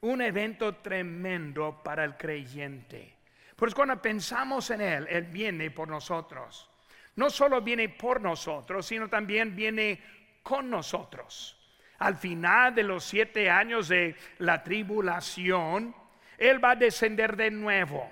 Un 0.00 0.22
evento 0.22 0.76
tremendo 0.76 1.82
para 1.82 2.04
el 2.04 2.16
creyente. 2.16 3.16
Pues 3.56 3.74
cuando 3.74 4.00
pensamos 4.00 4.70
en 4.70 4.80
Él, 4.80 5.06
Él 5.08 5.24
viene 5.24 5.70
por 5.70 5.88
nosotros 5.88 6.70
no 7.18 7.30
solo 7.30 7.60
viene 7.60 7.88
por 7.88 8.20
nosotros, 8.20 8.86
sino 8.86 9.08
también 9.08 9.56
viene 9.56 10.00
con 10.40 10.70
nosotros. 10.70 11.56
Al 11.98 12.14
final 12.14 12.72
de 12.76 12.84
los 12.84 13.02
siete 13.02 13.50
años 13.50 13.88
de 13.88 14.14
la 14.38 14.62
tribulación, 14.62 15.92
Él 16.38 16.64
va 16.64 16.70
a 16.70 16.76
descender 16.76 17.36
de 17.36 17.50
nuevo. 17.50 18.08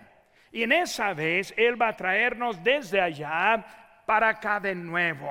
Y 0.52 0.62
en 0.62 0.72
esa 0.72 1.14
vez 1.14 1.52
Él 1.56 1.80
va 1.80 1.88
a 1.88 1.96
traernos 1.96 2.62
desde 2.62 3.00
allá 3.00 3.64
para 4.06 4.28
acá 4.28 4.60
de 4.60 4.74
nuevo. 4.74 5.30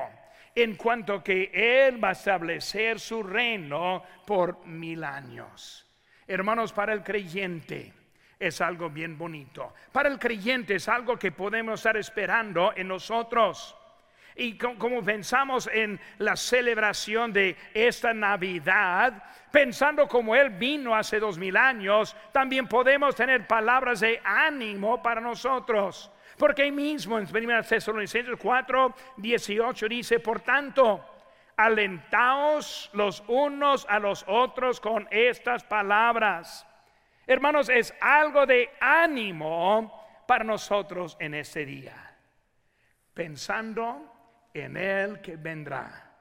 En 0.53 0.75
cuanto 0.75 1.23
que 1.23 1.51
Él 1.53 2.03
va 2.03 2.09
a 2.09 2.13
establecer 2.13 2.99
su 2.99 3.23
reino 3.23 4.03
por 4.25 4.65
mil 4.65 5.03
años. 5.03 5.85
Hermanos, 6.27 6.73
para 6.73 6.93
el 6.93 7.03
creyente 7.03 7.93
es 8.39 8.61
algo 8.61 8.89
bien 8.89 9.17
bonito. 9.17 9.73
Para 9.91 10.09
el 10.09 10.19
creyente 10.19 10.75
es 10.75 10.87
algo 10.87 11.17
que 11.17 11.31
podemos 11.31 11.79
estar 11.79 11.97
esperando 11.97 12.73
en 12.75 12.87
nosotros. 12.87 13.75
Y 14.35 14.57
como 14.57 15.03
pensamos 15.03 15.69
en 15.71 15.99
la 16.17 16.35
celebración 16.35 17.31
de 17.31 17.55
esta 17.73 18.13
Navidad, 18.13 19.23
pensando 19.51 20.07
como 20.07 20.35
Él 20.35 20.49
vino 20.49 20.95
hace 20.95 21.19
dos 21.19 21.37
mil 21.37 21.55
años, 21.55 22.15
también 22.31 22.67
podemos 22.67 23.15
tener 23.15 23.47
palabras 23.47 24.01
de 24.01 24.21
ánimo 24.23 25.01
para 25.01 25.21
nosotros. 25.21 26.11
Porque 26.37 26.63
ahí 26.63 26.71
mismo 26.71 27.17
en 27.17 27.27
1 27.33 27.63
Tesalonicenses 27.63 28.35
4, 28.37 28.95
18 29.17 29.87
dice, 29.87 30.19
por 30.19 30.41
tanto, 30.41 31.05
alentaos 31.55 32.89
los 32.91 33.23
unos 33.27 33.85
a 33.87 33.99
los 33.99 34.25
otros 34.27 34.81
con 34.81 35.07
estas 35.11 35.63
palabras 35.63 36.67
Hermanos, 37.27 37.69
es 37.69 37.93
algo 38.01 38.45
de 38.45 38.69
ánimo 38.79 40.23
para 40.27 40.43
nosotros 40.43 41.17
en 41.19 41.33
este 41.33 41.65
día, 41.65 42.15
pensando 43.13 44.14
en 44.55 44.77
el 44.77 45.19
que 45.21 45.35
vendrá. 45.35 46.11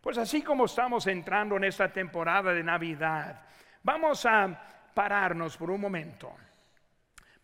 Pues 0.00 0.18
así 0.18 0.42
como 0.42 0.64
estamos 0.64 1.06
entrando 1.06 1.56
en 1.56 1.64
esta 1.64 1.92
temporada 1.92 2.52
de 2.52 2.62
Navidad, 2.62 3.42
vamos 3.82 4.26
a 4.26 4.92
pararnos 4.92 5.56
por 5.56 5.70
un 5.70 5.80
momento. 5.80 6.34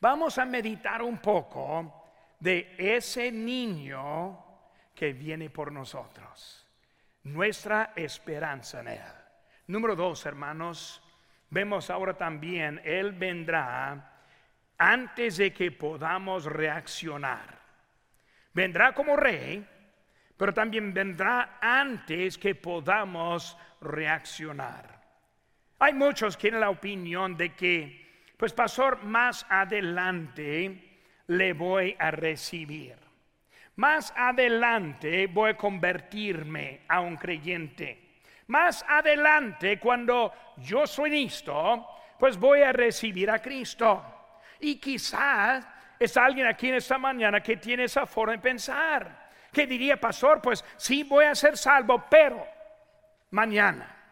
Vamos 0.00 0.38
a 0.38 0.44
meditar 0.44 1.00
un 1.00 1.18
poco 1.18 2.11
de 2.40 2.74
ese 2.76 3.31
niño 3.31 4.44
que 4.94 5.12
viene 5.12 5.48
por 5.48 5.70
nosotros, 5.70 6.66
nuestra 7.22 7.92
esperanza 7.94 8.81
en 8.81 8.88
él. 8.88 9.12
Número 9.68 9.94
dos, 9.94 10.26
hermanos, 10.26 11.00
vemos 11.50 11.88
ahora 11.88 12.16
también, 12.16 12.81
Él 12.85 13.12
vendrá 13.12 14.12
antes 14.76 15.37
de 15.37 15.52
que 15.52 15.70
podamos 15.70 16.46
reaccionar. 16.46 17.61
Vendrá 18.52 18.92
como 18.92 19.16
rey, 19.16 19.66
pero 20.37 20.53
también 20.53 20.92
vendrá 20.92 21.59
antes 21.61 22.38
que 22.38 22.55
podamos 22.55 23.57
reaccionar. 23.81 25.01
Hay 25.79 25.95
muchos 25.95 26.37
que 26.37 26.42
tienen 26.42 26.61
la 26.61 26.71
opinión 26.71 27.37
de 27.37 27.55
que, 27.55 28.33
pues 28.37 28.53
pastor, 28.53 29.03
más 29.05 29.47
adelante 29.49 31.01
le 31.27 31.53
voy 31.53 31.97
a 31.99 32.11
recibir. 32.11 32.97
Más 33.77 34.12
adelante 34.16 35.27
voy 35.29 35.51
a 35.51 35.57
convertirme 35.57 36.83
a 36.88 37.01
un 37.01 37.16
creyente. 37.16 38.21
Más 38.49 38.85
adelante, 38.87 39.79
cuando 39.79 40.33
yo 40.59 40.87
soy 40.87 41.11
listo, 41.11 41.87
pues 42.18 42.37
voy 42.37 42.62
a 42.62 42.73
recibir 42.73 43.31
a 43.31 43.40
Cristo. 43.40 44.05
Y 44.61 44.77
quizás 44.77 45.66
es 45.99 46.16
alguien 46.16 46.47
aquí 46.47 46.68
en 46.68 46.75
esta 46.75 46.99
mañana 46.99 47.40
que 47.40 47.57
tiene 47.57 47.85
esa 47.85 48.07
forma 48.07 48.33
de 48.33 48.38
pensar, 48.38 49.21
que 49.52 49.66
diría, 49.66 50.00
pastor, 50.00 50.40
pues 50.40 50.64
sí 50.76 51.04
voy 51.04 51.26
a 51.26 51.34
ser 51.34 51.56
salvo, 51.56 52.04
pero 52.08 52.46
mañana 53.30 54.02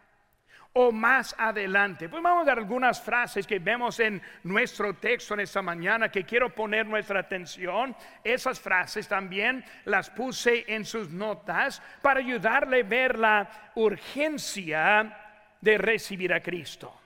o 0.72 0.92
más 0.92 1.34
adelante. 1.38 2.08
Pues 2.08 2.22
vamos 2.22 2.42
a 2.42 2.46
dar 2.46 2.58
algunas 2.58 3.00
frases 3.00 3.46
que 3.46 3.58
vemos 3.58 3.98
en 4.00 4.22
nuestro 4.44 4.94
texto 4.94 5.34
en 5.34 5.40
esta 5.40 5.62
mañana 5.62 6.10
que 6.10 6.24
quiero 6.24 6.54
poner 6.54 6.86
nuestra 6.86 7.20
atención. 7.20 7.96
Esas 8.22 8.60
frases 8.60 9.08
también 9.08 9.64
las 9.84 10.10
puse 10.10 10.64
en 10.68 10.84
sus 10.84 11.10
notas 11.10 11.82
para 12.02 12.20
ayudarle 12.20 12.80
a 12.80 12.84
ver 12.84 13.18
la 13.18 13.72
urgencia 13.74 15.16
de 15.60 15.78
recibir 15.78 16.32
a 16.32 16.40
Cristo. 16.40 17.00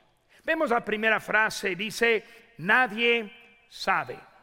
Vemos 0.44 0.70
la 0.70 0.84
primera 0.84 1.20
frase, 1.20 1.74
dice, 1.74 2.24
nadie 2.58 3.32
sabe. 3.68 4.33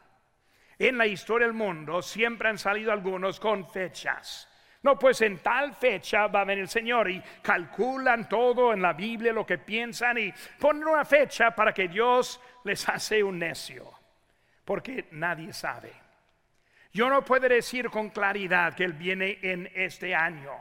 En 0.84 0.98
la 0.98 1.06
historia 1.06 1.46
del 1.46 1.56
mundo 1.56 2.02
siempre 2.02 2.50
han 2.50 2.58
salido 2.58 2.92
algunos 2.92 3.40
con 3.40 3.70
fechas. 3.70 4.50
No, 4.82 4.98
pues 4.98 5.22
en 5.22 5.38
tal 5.38 5.76
fecha 5.76 6.26
va 6.26 6.42
a 6.42 6.46
venir 6.46 6.64
el 6.64 6.70
Señor 6.70 7.08
y 7.08 7.22
calculan 7.44 8.28
todo 8.28 8.74
en 8.74 8.82
la 8.82 8.94
Biblia, 8.94 9.32
lo 9.32 9.46
que 9.46 9.60
piensan 9.60 10.18
y 10.18 10.34
ponen 10.60 10.88
una 10.88 11.06
fecha 11.06 11.52
para 11.52 11.72
que 11.72 11.88
Dios 11.88 12.42
les 12.64 12.90
hace 12.90 13.24
un 13.24 13.38
necio, 13.38 13.94
porque 14.66 15.06
nadie 15.12 15.54
sabe. 15.54 15.94
Yo 16.92 17.12
no 17.12 17.24
puedo 17.24 17.48
decir 17.48 17.92
con 17.92 18.10
claridad 18.10 18.74
que 18.74 18.84
Él 18.84 18.94
viene 18.94 19.38
en 19.44 19.70
este 19.76 20.16
año, 20.16 20.60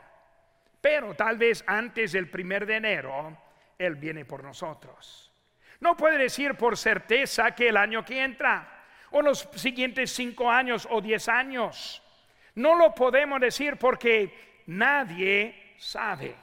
pero 0.79 1.15
tal 1.15 1.39
vez 1.39 1.63
antes 1.65 2.11
del 2.11 2.29
primer 2.29 2.67
de 2.67 2.75
enero, 2.75 3.35
Él 3.75 3.95
viene 3.95 4.23
por 4.25 4.43
nosotros. 4.43 5.33
No 5.79 5.97
puede 5.97 6.19
decir 6.19 6.53
por 6.53 6.77
certeza 6.77 7.55
que 7.55 7.69
el 7.69 7.77
año 7.77 8.05
que 8.05 8.23
entra, 8.23 8.70
o 9.11 9.21
los 9.21 9.47
siguientes 9.55 10.11
cinco 10.11 10.49
años 10.49 10.87
o 10.89 11.01
diez 11.01 11.27
años, 11.27 12.01
no 12.55 12.75
lo 12.75 12.93
podemos 12.93 13.39
decir 13.39 13.77
porque 13.77 14.61
nadie 14.67 15.73
sabe. 15.77 16.35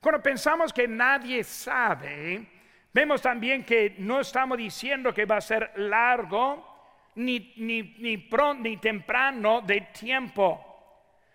Cuando 0.00 0.22
pensamos 0.22 0.72
que 0.72 0.86
nadie 0.86 1.42
sabe, 1.44 2.46
vemos 2.92 3.20
también 3.20 3.64
que 3.64 3.96
no 3.98 4.20
estamos 4.20 4.56
diciendo 4.56 5.12
que 5.12 5.24
va 5.24 5.36
a 5.36 5.40
ser 5.40 5.72
largo 5.76 6.68
ni, 7.16 7.52
ni, 7.56 8.16
pronto 8.18 8.62
ni 8.62 8.76
temprano 8.76 9.60
de 9.60 9.80
tiempo, 9.92 10.64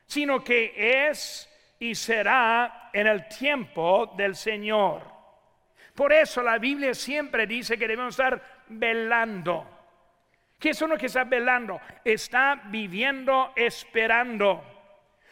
sino 0.05 0.43
que 0.43 1.09
es 1.09 1.49
y 1.79 1.93
será 1.95 2.89
en 2.93 3.07
el 3.07 3.27
tiempo 3.27 4.13
del 4.15 4.35
Señor. 4.35 5.01
Por 5.93 6.13
eso 6.13 6.41
la 6.41 6.57
Biblia 6.57 6.93
siempre 6.93 7.45
dice 7.45 7.77
que 7.77 7.87
debemos 7.87 8.17
estar 8.17 8.41
velando. 8.69 9.67
¿Qué 10.63 10.69
es 10.69 10.81
uno 10.81 10.95
que 10.97 11.07
está 11.07 11.25
velando? 11.25 11.81
Está 12.05 12.55
viviendo 12.67 13.51
esperando. 13.53 14.63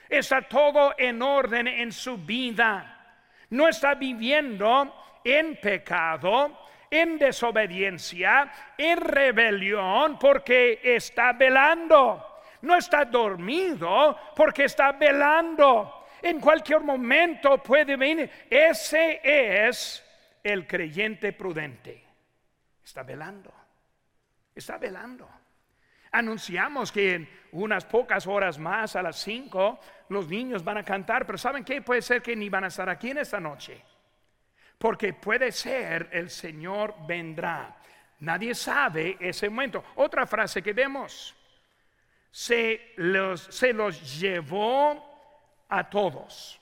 Está 0.09 0.41
todo 0.41 0.93
en 0.97 1.21
orden 1.21 1.69
en 1.69 1.93
su 1.93 2.17
vida. 2.17 3.15
No 3.51 3.69
está 3.69 3.93
viviendo 3.95 4.93
en 5.23 5.55
pecado. 5.55 6.67
en 6.89 7.17
desobediencia, 7.17 8.51
en 8.77 8.97
rebelión, 8.97 10.19
porque 10.19 10.81
está 10.83 11.31
velando. 11.31 12.41
No 12.63 12.75
está 12.75 13.05
dormido 13.05 14.33
porque 14.35 14.65
está 14.65 14.91
velando. 14.91 16.07
En 16.21 16.41
cualquier 16.41 16.81
momento 16.81 17.63
puede 17.63 17.95
venir. 17.95 18.29
Ese 18.49 19.21
es 19.23 20.03
el 20.43 20.67
creyente 20.67 21.31
prudente. 21.31 22.03
Está 22.83 23.03
velando. 23.03 23.60
Está 24.53 24.77
velando. 24.77 25.29
Anunciamos 26.11 26.91
que 26.91 27.15
en 27.15 27.29
unas 27.53 27.85
pocas 27.85 28.27
horas 28.27 28.57
más, 28.57 28.95
a 28.95 29.01
las 29.01 29.17
cinco, 29.17 29.79
los 30.09 30.27
niños 30.27 30.63
van 30.63 30.77
a 30.77 30.83
cantar, 30.83 31.25
pero 31.25 31.37
¿saben 31.37 31.63
qué? 31.63 31.81
Puede 31.81 32.01
ser 32.01 32.21
que 32.21 32.35
ni 32.35 32.49
van 32.49 32.65
a 32.65 32.67
estar 32.67 32.89
aquí 32.89 33.11
en 33.11 33.19
esta 33.19 33.39
noche. 33.39 33.81
Porque 34.77 35.13
puede 35.13 35.51
ser 35.51 36.09
el 36.11 36.29
Señor 36.29 36.95
vendrá. 37.07 37.77
Nadie 38.19 38.53
sabe 38.53 39.17
ese 39.19 39.49
momento. 39.49 39.83
Otra 39.95 40.27
frase 40.27 40.61
que 40.61 40.73
vemos. 40.73 41.35
Se 42.29 42.93
los, 42.97 43.41
se 43.41 43.73
los 43.73 44.19
llevó 44.19 45.65
a 45.69 45.89
todos. 45.89 46.59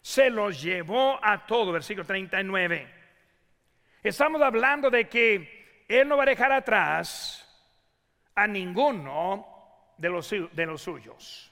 Se 0.00 0.30
los 0.30 0.62
llevó 0.62 1.18
a 1.22 1.44
todos. 1.46 1.72
Versículo 1.72 2.06
39. 2.06 2.94
Estamos 4.02 4.40
hablando 4.40 4.90
de 4.90 5.08
que 5.08 5.57
Él 5.88 6.06
no 6.06 6.18
va 6.18 6.24
a 6.24 6.26
dejar 6.26 6.52
atrás 6.52 7.44
a 8.34 8.46
ninguno 8.46 9.46
de 9.96 10.10
los, 10.10 10.30
de 10.30 10.66
los 10.66 10.82
suyos. 10.82 11.50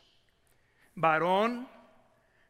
Varón 0.95 1.69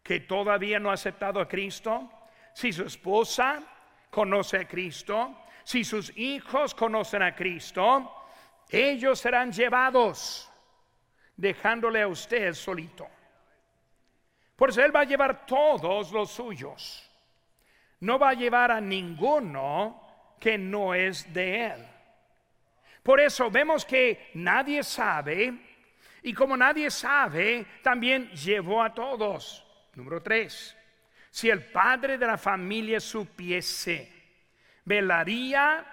que 0.03 0.21
todavía 0.21 0.79
no 0.79 0.91
ha 0.91 0.95
aceptado 0.95 1.41
a 1.41 1.49
Cristo, 1.49 2.11
si 2.53 2.73
su 2.73 2.85
esposa 2.85 3.63
conoce 4.11 4.59
a 4.59 4.69
Cristo, 4.69 5.37
si 5.65 5.83
sus 5.83 6.17
hijos 6.17 6.75
conocen 6.75 7.23
a 7.23 7.35
Cristo, 7.35 8.15
ellos 8.69 9.19
serán 9.19 9.51
llevados 9.51 10.49
dejándole 11.37 12.03
a 12.03 12.09
usted 12.09 12.55
solito. 12.55 13.09
Por 14.55 14.71
eso 14.71 14.83
Él 14.85 14.95
va 14.95 15.01
a 15.01 15.05
llevar 15.05 15.45
todos 15.45 16.13
los 16.13 16.31
suyos. 16.31 17.11
No 18.01 18.19
va 18.19 18.31
a 18.31 18.35
llevar 18.35 18.71
a 18.71 18.81
ninguno 18.81 20.06
que 20.39 20.59
no 20.59 20.95
es 20.95 21.33
de 21.33 21.67
Él. 21.67 21.87
Por 23.03 23.21
eso 23.21 23.51
vemos 23.51 23.85
que 23.85 24.31
nadie 24.35 24.83
sabe, 24.83 25.55
y 26.23 26.35
como 26.35 26.57
nadie 26.57 26.91
sabe, 26.91 27.65
también 27.83 28.29
llevó 28.31 28.83
a 28.83 28.93
todos. 28.93 29.65
Número 29.95 30.21
tres, 30.23 30.77
si 31.31 31.49
el 31.49 31.63
padre 31.63 32.19
de 32.19 32.27
la 32.27 32.37
familia 32.37 32.99
supiese, 32.99 34.13
velaría 34.85 35.85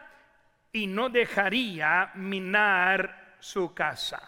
y 0.71 0.88
no 0.88 1.10
dejaría 1.10 2.12
minar 2.15 3.36
su 3.39 3.73
casa. 3.73 4.27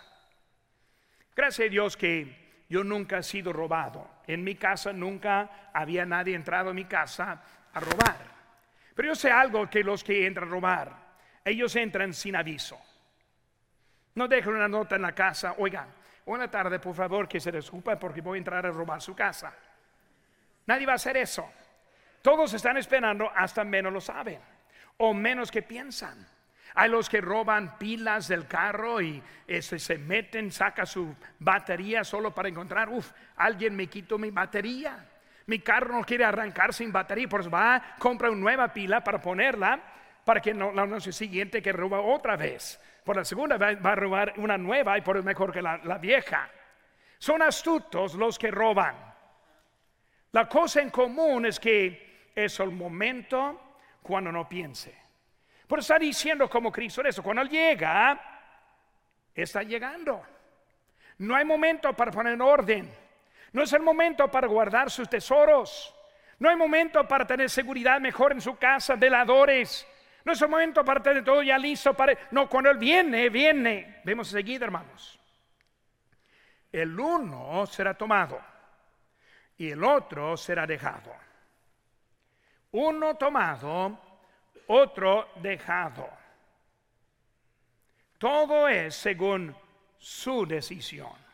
Gracias 1.35 1.67
a 1.67 1.71
Dios 1.71 1.97
que 1.97 2.63
yo 2.69 2.83
nunca 2.83 3.17
he 3.17 3.23
sido 3.23 3.51
robado. 3.51 4.09
En 4.27 4.43
mi 4.43 4.55
casa 4.55 4.93
nunca 4.93 5.71
había 5.73 6.05
nadie 6.05 6.35
entrado 6.35 6.69
a 6.69 6.73
mi 6.73 6.85
casa 6.85 7.41
a 7.73 7.79
robar. 7.79 8.34
Pero 8.95 9.09
yo 9.09 9.15
sé 9.15 9.29
algo 9.29 9.69
que 9.69 9.83
los 9.83 10.03
que 10.03 10.25
entran 10.25 10.47
a 10.47 10.51
robar 10.51 11.05
ellos 11.45 11.75
entran 11.75 12.11
sin 12.11 12.35
aviso. 12.35 12.81
No 14.15 14.27
dejan 14.27 14.55
una 14.55 14.67
nota 14.67 14.95
en 14.95 15.03
la 15.03 15.13
casa, 15.13 15.53
oiga, 15.59 15.87
una 16.25 16.49
tarde 16.49 16.79
por 16.79 16.95
favor 16.95 17.27
que 17.27 17.39
se 17.39 17.51
desculpe 17.51 17.95
porque 17.97 18.21
voy 18.21 18.37
a 18.37 18.39
entrar 18.39 18.65
a 18.65 18.71
robar 18.71 18.99
su 18.99 19.15
casa. 19.15 19.53
Nadie 20.65 20.87
va 20.87 20.93
a 20.93 20.95
hacer 20.95 21.15
eso. 21.17 21.47
Todos 22.23 22.51
están 22.53 22.77
esperando 22.77 23.29
hasta 23.35 23.63
menos 23.63 23.93
lo 23.93 24.01
saben 24.01 24.39
o 24.97 25.13
menos 25.13 25.51
que 25.51 25.61
piensan. 25.61 26.27
Hay 26.73 26.89
los 26.89 27.07
que 27.07 27.21
roban 27.21 27.77
pilas 27.77 28.27
del 28.27 28.47
carro 28.47 28.99
y 28.99 29.21
ese, 29.45 29.77
se 29.77 29.99
meten, 29.99 30.51
saca 30.51 30.85
su 30.85 31.15
batería 31.37 32.03
solo 32.03 32.33
para 32.33 32.49
encontrar, 32.49 32.89
uff, 32.89 33.11
alguien 33.35 33.75
me 33.75 33.87
quitó 33.87 34.17
mi 34.17 34.31
batería. 34.31 35.05
Mi 35.47 35.59
carro 35.59 35.93
no 35.93 36.03
quiere 36.03 36.25
arrancar 36.25 36.73
sin 36.73 36.91
batería, 36.91 37.27
pues 37.29 37.47
va, 37.47 37.95
compra 37.99 38.29
una 38.29 38.39
nueva 38.39 38.73
pila 38.73 39.03
para 39.03 39.21
ponerla 39.21 39.79
para 40.25 40.41
que 40.41 40.53
no, 40.53 40.71
la 40.73 40.85
noche 40.87 41.13
siguiente 41.13 41.61
que 41.61 41.71
roba 41.71 42.01
otra 42.01 42.35
vez. 42.35 42.81
Por 43.03 43.15
la 43.15 43.23
segunda 43.23 43.57
vez 43.57 43.77
va 43.85 43.91
a 43.91 43.95
robar 43.95 44.33
una 44.37 44.57
nueva 44.57 44.97
y 44.97 45.01
por 45.01 45.21
mejor 45.23 45.53
que 45.53 45.61
la, 45.61 45.77
vieja. 45.99 46.49
Son 47.19 47.41
astutos 47.43 48.15
los 48.15 48.37
que 48.39 48.49
roban. 48.49 48.95
La 50.31 50.49
cosa 50.49 50.81
en 50.81 50.89
común 50.89 51.45
es 51.45 51.59
que 51.59 52.31
es 52.35 52.59
el 52.59 52.71
momento 52.71 53.77
cuando 54.01 54.31
no 54.31 54.49
piense. 54.49 54.97
Por 55.67 55.79
está 55.79 55.99
diciendo 55.99 56.49
como 56.49 56.71
Cristo 56.71 57.03
eso, 57.03 57.21
cuando 57.21 57.43
Él 57.43 57.49
llega, 57.49 58.19
está 59.33 59.61
llegando. 59.61 60.23
No 61.19 61.35
hay 61.35 61.45
momento 61.45 61.93
para 61.93 62.11
poner 62.11 62.33
en 62.33 62.41
orden. 62.41 63.04
No 63.55 63.63
es 63.63 63.71
el 63.71 63.83
momento 63.83 64.29
para 64.29 64.47
guardar 64.47 64.91
sus 64.91 65.07
tesoros. 65.07 65.95
No 66.39 66.49
hay 66.49 66.57
momento 66.57 67.07
para 67.07 67.25
tener 67.25 67.49
seguridad 67.49 68.01
mejor 68.01 68.33
en 68.33 68.41
su 68.41 68.57
casa, 68.57 68.97
veladores. 68.97 69.87
No 70.25 70.33
es 70.33 70.41
el 70.41 70.49
momento 70.49 70.83
para 70.83 71.01
tener 71.01 71.23
todo 71.23 71.41
ya 71.41 71.57
listo. 71.57 71.93
Para... 71.93 72.17
No, 72.31 72.49
cuando 72.49 72.69
Él 72.69 72.77
viene, 72.77 73.29
viene. 73.29 74.01
Vemos 74.03 74.27
enseguida, 74.27 74.65
hermanos. 74.65 75.17
El 76.69 76.99
uno 76.99 77.65
será 77.67 77.93
tomado 77.93 78.41
y 79.57 79.69
el 79.69 79.81
otro 79.85 80.35
será 80.35 80.67
dejado. 80.67 81.15
Uno 82.71 83.15
tomado, 83.15 83.97
otro 84.67 85.29
dejado. 85.37 86.09
Todo 88.17 88.67
es 88.67 88.95
según 88.95 89.55
su 89.97 90.45
decisión. 90.45 91.24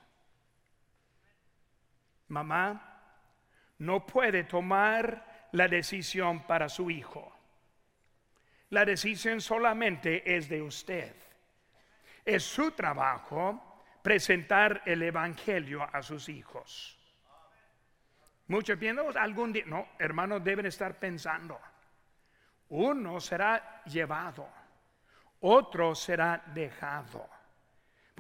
Mamá 2.32 2.82
no 3.80 4.06
puede 4.06 4.46
tomar 4.46 5.50
la 5.52 5.68
decisión 5.68 6.48
para 6.48 6.70
su 6.70 6.90
hijo. 6.90 7.36
La 8.70 8.86
decisión 8.86 9.42
solamente 9.42 10.36
es 10.36 10.48
de 10.48 10.62
usted. 10.62 11.14
Es 12.24 12.44
su 12.44 12.72
trabajo 12.72 13.84
presentar 14.02 14.82
el 14.86 15.04
Evangelio 15.04 15.84
a 15.92 16.02
sus 16.02 16.30
hijos. 16.30 16.98
Muchos 18.48 18.78
piensan, 18.78 19.06
algún 19.18 19.52
día, 19.52 19.64
no, 19.66 19.90
hermanos 20.00 20.42
deben 20.44 20.66
estar 20.66 20.98
pensando. 20.98 21.60
Uno 22.70 23.20
será 23.20 23.84
llevado, 23.86 24.48
otro 25.42 25.94
será 25.96 26.42
dejado. 26.54 27.30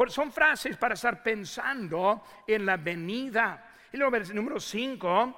Son 0.07 0.31
frases 0.31 0.77
para 0.77 0.95
estar 0.95 1.21
pensando 1.21 2.23
en 2.47 2.65
la 2.65 2.77
venida. 2.77 3.70
Y 3.93 3.97
luego, 3.97 4.17
número 4.33 4.59
5, 4.59 5.37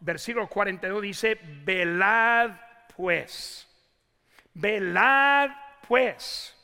versículo 0.00 0.48
42 0.48 1.02
dice, 1.02 1.38
velad 1.42 2.50
pues 2.96 3.68
Velad 4.54 5.50
pues, 5.88 6.54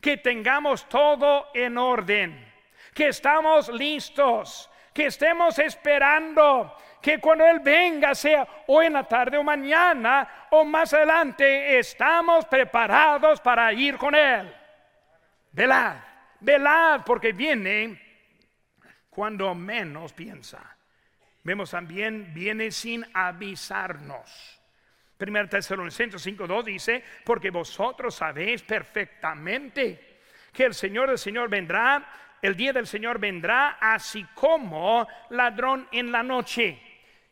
que 0.00 0.18
tengamos 0.18 0.88
todo 0.88 1.48
en 1.54 1.78
orden, 1.78 2.52
que 2.94 3.08
estamos 3.08 3.68
listos, 3.68 4.70
que 4.92 5.06
estemos 5.06 5.58
esperando, 5.58 6.76
que 7.00 7.18
cuando 7.18 7.46
Él 7.46 7.60
venga, 7.60 8.14
sea 8.14 8.46
hoy 8.66 8.86
en 8.86 8.92
la 8.92 9.04
tarde 9.04 9.38
o 9.38 9.42
mañana 9.42 10.46
o 10.50 10.64
más 10.64 10.92
adelante, 10.92 11.78
estamos 11.78 12.44
preparados 12.44 13.40
para 13.40 13.72
ir 13.72 13.96
con 13.96 14.14
Él. 14.14 14.54
Velad, 15.52 15.96
velad, 16.40 17.00
porque 17.04 17.32
viene 17.32 18.11
cuando 19.14 19.54
menos 19.54 20.14
piensa. 20.14 20.76
Vemos 21.44 21.70
también, 21.70 22.32
viene 22.32 22.70
sin 22.70 23.04
avisarnos. 23.12 24.60
1 25.20 25.48
Tesalonicenses 25.48 26.26
5.2 26.26 26.64
dice, 26.64 27.04
porque 27.24 27.50
vosotros 27.50 28.14
sabéis 28.14 28.62
perfectamente 28.62 30.18
que 30.52 30.64
el 30.64 30.74
Señor 30.74 31.10
del 31.10 31.18
Señor 31.18 31.50
vendrá, 31.50 32.08
el 32.40 32.56
día 32.56 32.72
del 32.72 32.86
Señor 32.86 33.18
vendrá 33.18 33.76
así 33.80 34.24
como 34.34 35.06
ladrón 35.30 35.88
en 35.92 36.10
la 36.10 36.22
noche. 36.22 36.80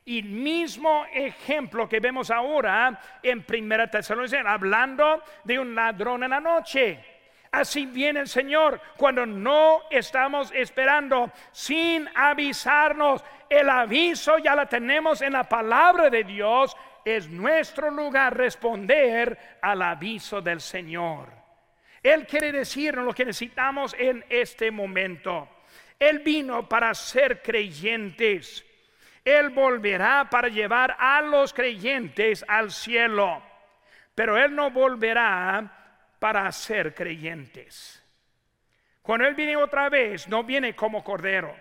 Y 0.04 0.22
mismo 0.22 1.06
ejemplo 1.12 1.88
que 1.88 2.00
vemos 2.00 2.30
ahora 2.30 3.00
en 3.22 3.44
1 3.48 3.90
Tesalonicenses, 3.90 4.46
hablando 4.46 5.22
de 5.44 5.58
un 5.58 5.74
ladrón 5.74 6.24
en 6.24 6.30
la 6.30 6.40
noche. 6.40 7.09
Así 7.52 7.86
viene 7.86 8.20
el 8.20 8.28
Señor 8.28 8.80
cuando 8.96 9.26
no 9.26 9.82
estamos 9.90 10.52
esperando, 10.54 11.32
sin 11.50 12.08
avisarnos. 12.14 13.24
El 13.48 13.68
aviso 13.68 14.38
ya 14.38 14.54
la 14.54 14.66
tenemos 14.66 15.20
en 15.22 15.32
la 15.32 15.44
palabra 15.44 16.08
de 16.10 16.22
Dios 16.22 16.76
es 17.04 17.28
nuestro 17.28 17.90
lugar 17.90 18.36
responder 18.36 19.58
al 19.62 19.82
aviso 19.82 20.40
del 20.40 20.60
Señor. 20.60 21.28
Él 22.02 22.26
quiere 22.26 22.52
decirnos 22.52 23.04
lo 23.04 23.12
que 23.12 23.24
necesitamos 23.24 23.94
en 23.98 24.24
este 24.28 24.70
momento. 24.70 25.48
Él 25.98 26.20
vino 26.20 26.68
para 26.68 26.94
ser 26.94 27.42
creyentes. 27.42 28.64
Él 29.24 29.50
volverá 29.50 30.28
para 30.30 30.48
llevar 30.48 30.96
a 30.98 31.20
los 31.20 31.52
creyentes 31.52 32.44
al 32.48 32.70
cielo. 32.70 33.42
pero 34.14 34.36
Él 34.36 34.54
no 34.54 34.70
volverá 34.70 35.79
para 36.20 36.52
ser 36.52 36.94
creyentes. 36.94 38.00
Cuando 39.02 39.26
Él 39.26 39.35
viene 39.35 39.56
otra 39.56 39.88
vez, 39.88 40.28
no 40.28 40.44
viene 40.44 40.76
como 40.76 41.02
cordero, 41.02 41.56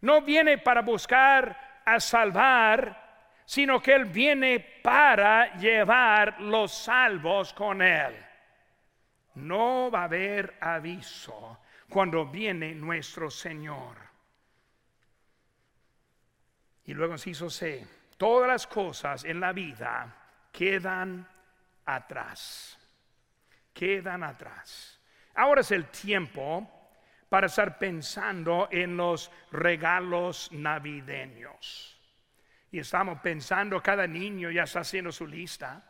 no 0.00 0.22
viene 0.22 0.56
para 0.56 0.80
buscar 0.80 1.82
a 1.84 2.00
salvar, 2.00 3.02
sino 3.44 3.82
que 3.82 3.92
Él 3.92 4.06
viene 4.06 4.60
para 4.82 5.54
llevar 5.56 6.40
los 6.40 6.72
salvos 6.72 7.52
con 7.52 7.82
Él. 7.82 8.14
No 9.34 9.90
va 9.90 10.02
a 10.02 10.04
haber 10.04 10.56
aviso 10.60 11.58
cuando 11.88 12.24
viene 12.26 12.74
nuestro 12.74 13.28
Señor. 13.28 13.96
Y 16.86 16.94
luego 16.94 17.16
hizo 17.24 17.50
C, 17.50 17.86
todas 18.16 18.48
las 18.48 18.66
cosas 18.66 19.24
en 19.24 19.40
la 19.40 19.52
vida 19.52 20.14
quedan 20.52 21.26
atrás, 21.86 22.78
quedan 23.74 24.22
atrás. 24.22 25.00
Ahora 25.34 25.60
es 25.60 25.70
el 25.72 25.86
tiempo 25.86 26.70
para 27.28 27.48
estar 27.48 27.78
pensando 27.78 28.68
en 28.70 28.96
los 28.96 29.30
regalos 29.50 30.50
navideños. 30.52 32.00
Y 32.70 32.78
estamos 32.78 33.20
pensando, 33.20 33.82
cada 33.82 34.06
niño 34.06 34.50
ya 34.50 34.62
está 34.62 34.80
haciendo 34.80 35.12
su 35.12 35.26
lista. 35.26 35.84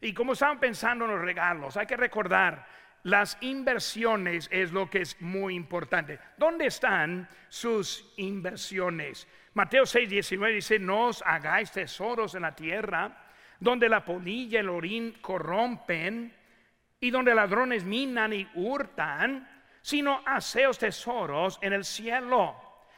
Y 0.00 0.12
como 0.12 0.34
estamos 0.34 0.58
pensando 0.58 1.06
en 1.06 1.10
los 1.10 1.20
regalos, 1.20 1.76
hay 1.76 1.86
que 1.86 1.96
recordar, 1.96 2.66
las 3.04 3.38
inversiones 3.40 4.48
es 4.50 4.72
lo 4.72 4.90
que 4.90 5.00
es 5.00 5.20
muy 5.20 5.54
importante. 5.54 6.18
¿Dónde 6.36 6.66
están 6.66 7.28
sus 7.48 8.12
inversiones? 8.16 9.26
Mateo 9.54 9.86
6, 9.86 10.08
19 10.08 10.54
dice, 10.54 10.78
no 10.78 11.06
os 11.06 11.22
hagáis 11.22 11.72
tesoros 11.72 12.34
en 12.34 12.42
la 12.42 12.54
tierra, 12.54 13.24
donde 13.58 13.88
la 13.88 14.04
polilla 14.04 14.58
y 14.58 14.60
el 14.60 14.68
orín 14.68 15.18
corrompen, 15.20 16.34
y 17.00 17.10
donde 17.10 17.34
ladrones 17.34 17.84
minan 17.84 18.32
y 18.32 18.48
hurtan, 18.54 19.48
sino 19.80 20.22
haceos 20.26 20.78
tesoros 20.78 21.58
en 21.62 21.72
el 21.72 21.84
cielo, 21.84 22.56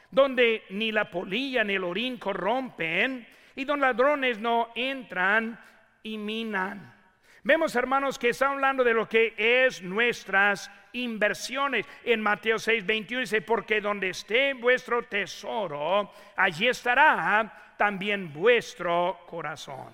donde 0.09 0.63
ni 0.71 0.91
la 0.91 1.09
polilla 1.09 1.63
ni 1.63 1.75
el 1.75 1.83
orín 1.83 2.17
corrompen, 2.17 3.27
y 3.55 3.65
donde 3.65 3.85
ladrones 3.85 4.39
no 4.39 4.69
entran 4.75 5.59
y 6.03 6.17
minan. 6.17 6.95
Vemos, 7.43 7.75
hermanos, 7.75 8.19
que 8.19 8.29
está 8.29 8.49
hablando 8.49 8.83
de 8.83 8.93
lo 8.93 9.09
que 9.09 9.33
es 9.37 9.81
nuestras 9.81 10.69
inversiones. 10.93 11.87
En 12.03 12.21
Mateo 12.21 12.59
6, 12.59 12.85
21 12.85 13.21
dice, 13.21 13.41
porque 13.41 13.81
donde 13.81 14.09
esté 14.09 14.53
vuestro 14.53 15.03
tesoro, 15.03 16.11
allí 16.35 16.67
estará 16.67 17.73
también 17.77 18.31
vuestro 18.31 19.21
corazón. 19.25 19.93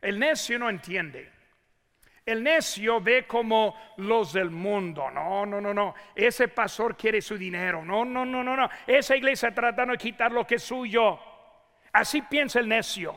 El 0.00 0.18
necio 0.18 0.58
no 0.58 0.70
entiende. 0.70 1.30
El 2.24 2.42
necio 2.44 3.00
ve 3.00 3.26
como 3.26 3.74
los 3.96 4.32
del 4.32 4.50
mundo. 4.50 5.10
No, 5.10 5.44
no, 5.44 5.60
no, 5.60 5.74
no. 5.74 5.94
Ese 6.14 6.48
pastor 6.48 6.96
quiere 6.96 7.20
su 7.20 7.36
dinero. 7.36 7.84
No, 7.84 8.04
no, 8.04 8.24
no, 8.24 8.44
no, 8.44 8.56
no. 8.56 8.70
Esa 8.86 9.16
iglesia 9.16 9.52
tratando 9.52 9.92
de 9.92 9.98
quitar 9.98 10.30
lo 10.30 10.46
que 10.46 10.54
es 10.54 10.62
suyo. 10.62 11.18
Así 11.92 12.22
piensa 12.22 12.60
el 12.60 12.68
necio. 12.68 13.16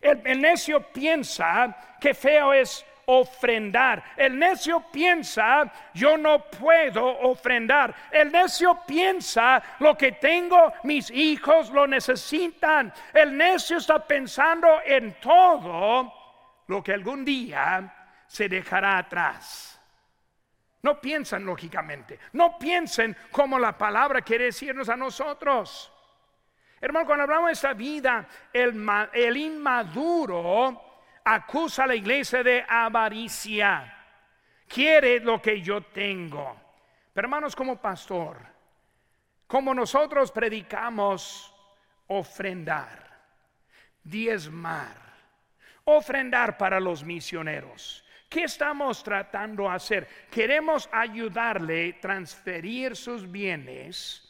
El, 0.00 0.40
necio 0.40 0.80
piensa 0.92 1.76
que 2.00 2.14
feo 2.14 2.52
es 2.52 2.86
ofrendar. 3.06 4.02
El 4.16 4.38
necio 4.38 4.84
piensa, 4.92 5.72
yo 5.94 6.16
no 6.16 6.44
puedo 6.44 7.04
ofrendar. 7.04 7.94
El 8.12 8.30
necio 8.30 8.80
piensa, 8.86 9.62
lo 9.80 9.96
que 9.96 10.12
tengo, 10.12 10.72
mis 10.84 11.10
hijos 11.10 11.70
lo 11.70 11.86
necesitan. 11.86 12.92
El 13.12 13.36
necio 13.36 13.78
está 13.78 14.06
pensando 14.06 14.68
en 14.84 15.14
todo 15.14 16.12
lo 16.68 16.82
que 16.82 16.92
algún 16.92 17.24
día 17.24 18.05
se 18.26 18.48
dejará 18.48 18.98
atrás. 18.98 19.80
No 20.82 21.00
piensan 21.00 21.44
lógicamente, 21.44 22.18
no 22.32 22.58
piensen 22.58 23.16
como 23.30 23.58
la 23.58 23.76
palabra 23.76 24.22
quiere 24.22 24.44
decirnos 24.44 24.88
a 24.88 24.96
nosotros. 24.96 25.92
Hermano, 26.80 27.06
cuando 27.06 27.24
hablamos 27.24 27.48
de 27.48 27.52
esta 27.54 27.72
vida, 27.72 28.28
el, 28.52 29.36
inmaduro 29.36 31.00
acusa 31.24 31.84
a 31.84 31.86
la 31.88 31.94
iglesia 31.94 32.42
de 32.42 32.64
avaricia. 32.68 33.92
Quiere 34.68 35.20
lo 35.20 35.42
que 35.42 35.60
yo 35.60 35.82
tengo. 35.82 36.56
Pero 37.12 37.26
hermanos, 37.26 37.56
como 37.56 37.80
pastor, 37.80 38.38
como 39.46 39.74
nosotros 39.74 40.30
predicamos 40.30 41.52
ofrendar, 42.08 43.18
diezmar, 44.04 44.96
ofrendar 45.84 46.58
para 46.58 46.78
los 46.78 47.02
misioneros. 47.02 48.05
¿Qué 48.28 48.44
estamos 48.44 49.02
tratando 49.02 49.64
de 49.64 49.68
hacer? 49.70 50.08
Queremos 50.30 50.88
ayudarle 50.90 51.94
a 51.96 52.00
transferir 52.00 52.96
sus 52.96 53.30
bienes 53.30 54.22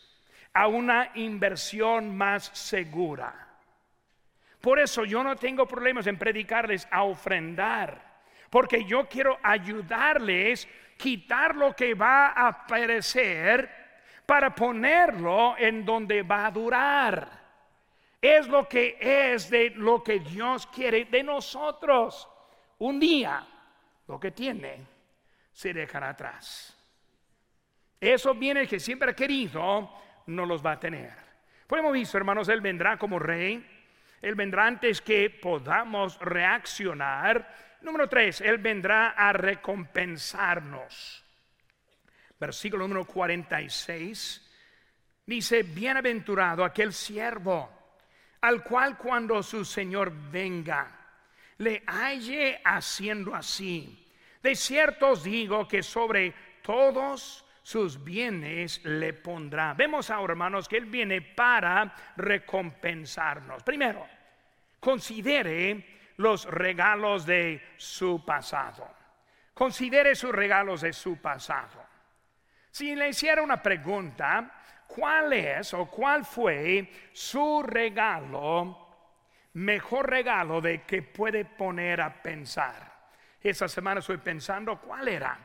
a 0.52 0.68
una 0.68 1.10
inversión 1.14 2.16
más 2.16 2.50
segura. 2.52 3.34
Por 4.60 4.78
eso 4.78 5.04
yo 5.04 5.22
no 5.22 5.36
tengo 5.36 5.66
problemas 5.66 6.06
en 6.06 6.18
predicarles 6.18 6.86
a 6.90 7.04
ofrendar, 7.04 8.22
porque 8.50 8.84
yo 8.84 9.08
quiero 9.08 9.38
ayudarles 9.42 10.66
a 10.66 10.96
quitar 10.96 11.54
lo 11.54 11.74
que 11.74 11.94
va 11.94 12.28
a 12.28 12.66
perecer 12.66 13.70
para 14.24 14.54
ponerlo 14.54 15.56
en 15.58 15.84
donde 15.84 16.22
va 16.22 16.46
a 16.46 16.50
durar. 16.50 17.28
Es 18.20 18.48
lo 18.48 18.66
que 18.66 18.96
es 18.98 19.50
de 19.50 19.70
lo 19.70 20.02
que 20.02 20.20
Dios 20.20 20.66
quiere 20.66 21.04
de 21.04 21.22
nosotros. 21.22 22.28
Un 22.78 22.98
día 22.98 23.46
lo 24.08 24.20
que 24.20 24.30
tiene 24.30 24.86
se 25.52 25.72
dejará 25.72 26.10
atrás. 26.10 26.76
Eso 28.00 28.34
viene 28.34 28.66
que 28.66 28.78
siempre 28.78 29.10
ha 29.10 29.16
querido 29.16 29.90
no 30.26 30.44
los 30.44 30.64
va 30.64 30.72
a 30.72 30.80
tener. 30.80 31.12
Pues 31.66 31.80
hemos 31.80 31.92
visto, 31.92 32.16
hermanos, 32.16 32.48
Él 32.48 32.60
vendrá 32.60 32.98
como 32.98 33.18
rey. 33.18 33.64
Él 34.20 34.34
vendrá 34.34 34.66
antes 34.66 35.00
que 35.00 35.30
podamos 35.30 36.18
reaccionar. 36.20 37.78
Número 37.82 38.08
tres, 38.08 38.40
Él 38.40 38.58
vendrá 38.58 39.10
a 39.10 39.32
recompensarnos. 39.32 41.24
Versículo 42.38 42.86
número 42.86 43.06
46 43.06 44.42
dice, 45.24 45.62
bienaventurado 45.62 46.64
aquel 46.64 46.92
siervo 46.92 47.70
al 48.42 48.62
cual 48.62 48.96
cuando 48.96 49.42
su 49.42 49.64
Señor 49.64 50.12
venga, 50.30 50.95
le 51.58 51.82
halle 51.86 52.60
haciendo 52.64 53.34
así. 53.34 54.06
De 54.42 54.54
cierto 54.54 55.10
os 55.10 55.24
digo 55.24 55.66
que 55.66 55.82
sobre 55.82 56.34
todos 56.62 57.44
sus 57.62 58.02
bienes 58.02 58.84
le 58.84 59.12
pondrá. 59.12 59.74
Vemos 59.74 60.10
ahora, 60.10 60.32
hermanos, 60.32 60.68
que 60.68 60.76
Él 60.76 60.86
viene 60.86 61.20
para 61.20 61.92
recompensarnos. 62.16 63.62
Primero, 63.64 64.06
considere 64.78 66.12
los 66.18 66.44
regalos 66.44 67.26
de 67.26 67.60
su 67.76 68.24
pasado. 68.24 68.88
Considere 69.52 70.14
sus 70.14 70.32
regalos 70.32 70.82
de 70.82 70.92
su 70.92 71.16
pasado. 71.16 71.84
Si 72.70 72.94
le 72.94 73.08
hiciera 73.08 73.42
una 73.42 73.62
pregunta, 73.62 74.52
¿cuál 74.86 75.32
es 75.32 75.74
o 75.74 75.86
cuál 75.86 76.24
fue 76.24 76.88
su 77.12 77.62
regalo, 77.62 78.85
mejor 79.56 80.10
regalo 80.10 80.60
de 80.60 80.82
que 80.82 81.02
puede 81.02 81.44
poner 81.44 82.00
a 82.00 82.22
pensar? 82.22 82.94
Esa 83.40 83.68
semana 83.68 84.00
estoy 84.00 84.18
pensando 84.18 84.78
cuál 84.80 85.08
era 85.08 85.38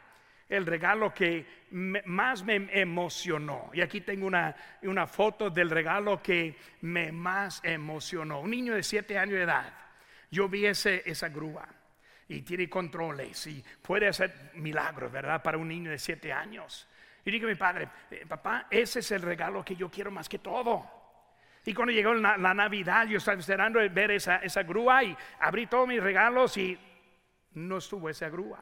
el 0.49 0.65
regalo 0.65 1.13
que 1.13 1.45
más 1.71 2.43
me 2.43 2.67
emocionó. 2.73 3.69
Y 3.73 3.79
aquí 3.79 4.01
tengo 4.01 4.27
una, 4.27 4.53
una 4.81 5.07
foto 5.07 5.49
del 5.49 5.69
regalo 5.69 6.21
que 6.21 6.57
me 6.81 7.11
más 7.11 7.61
emocionó. 7.63 8.41
Un 8.41 8.51
niño 8.51 8.73
de 8.73 8.83
siete 8.83 9.17
años 9.17 9.35
de 9.35 9.43
edad. 9.43 9.73
Yo 10.29 10.49
vi 10.49 10.65
ese, 10.65 11.03
esa 11.05 11.29
grúa 11.29 11.67
y 12.27 12.41
tiene 12.41 12.69
controles 12.69 13.47
y 13.47 13.63
puede 13.81 14.09
hacer 14.09 14.51
milagros, 14.55 15.11
¿verdad? 15.11 15.41
Para 15.41 15.57
un 15.57 15.69
niño 15.69 15.89
de 15.89 15.99
siete 15.99 16.33
años. 16.33 16.87
Y 17.23 17.31
digo 17.31 17.45
a 17.45 17.49
mi 17.49 17.55
padre, 17.55 17.87
eh, 18.09 18.25
papá, 18.27 18.67
ese 18.69 18.99
es 18.99 19.11
el 19.11 19.21
regalo 19.21 19.63
que 19.63 19.75
yo 19.75 19.89
quiero 19.89 20.11
más 20.11 20.27
que 20.27 20.39
todo. 20.39 21.00
Y 21.65 21.73
cuando 21.73 21.91
llegó 21.91 22.13
la, 22.13 22.53
Navidad, 22.53 23.07
yo 23.07 23.17
estaba 23.17 23.39
esperando 23.39 23.79
ver 23.91 24.11
esa, 24.11 24.37
esa 24.37 24.63
grúa 24.63 25.03
y 25.03 25.15
abrí 25.39 25.67
todos 25.67 25.87
mis 25.87 26.01
regalos 26.01 26.57
y 26.57 26.77
no 27.53 27.77
estuvo 27.77 28.09
esa 28.09 28.29
grúa 28.29 28.61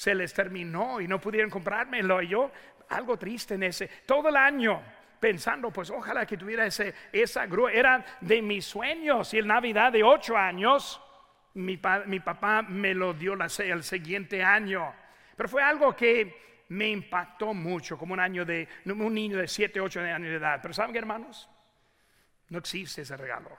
se 0.00 0.14
les 0.14 0.32
terminó 0.32 0.98
y 0.98 1.06
no 1.06 1.20
pudieron 1.20 1.50
comprármelo. 1.50 2.22
Y 2.22 2.28
yo, 2.28 2.50
algo 2.88 3.18
triste 3.18 3.56
en 3.56 3.64
ese, 3.64 3.86
todo 4.06 4.30
el 4.30 4.36
año 4.36 4.82
pensando, 5.20 5.70
pues 5.70 5.90
ojalá 5.90 6.24
que 6.24 6.38
tuviera 6.38 6.64
ese, 6.64 6.94
esa 7.12 7.44
grúa. 7.44 7.70
Era 7.70 8.02
de 8.22 8.40
mis 8.40 8.64
sueños 8.64 9.34
y 9.34 9.38
el 9.38 9.46
Navidad 9.46 9.92
de 9.92 10.02
ocho 10.02 10.38
años, 10.38 10.98
mi, 11.52 11.78
mi 12.06 12.20
papá 12.20 12.62
me 12.62 12.94
lo 12.94 13.12
dio 13.12 13.36
la, 13.36 13.48
el 13.58 13.82
siguiente 13.82 14.42
año. 14.42 14.90
Pero 15.36 15.50
fue 15.50 15.62
algo 15.62 15.94
que 15.94 16.64
me 16.68 16.88
impactó 16.88 17.52
mucho, 17.52 17.98
como 17.98 18.14
un, 18.14 18.20
año 18.20 18.46
de, 18.46 18.66
un 18.86 19.12
niño 19.12 19.36
de 19.36 19.48
siete, 19.48 19.80
ocho 19.80 20.00
años 20.00 20.30
de 20.30 20.36
edad. 20.36 20.60
Pero 20.62 20.72
¿saben 20.72 20.92
qué, 20.92 20.98
hermanos? 20.98 21.46
No 22.50 22.58
existe 22.58 23.02
ese 23.02 23.16
regalo. 23.16 23.50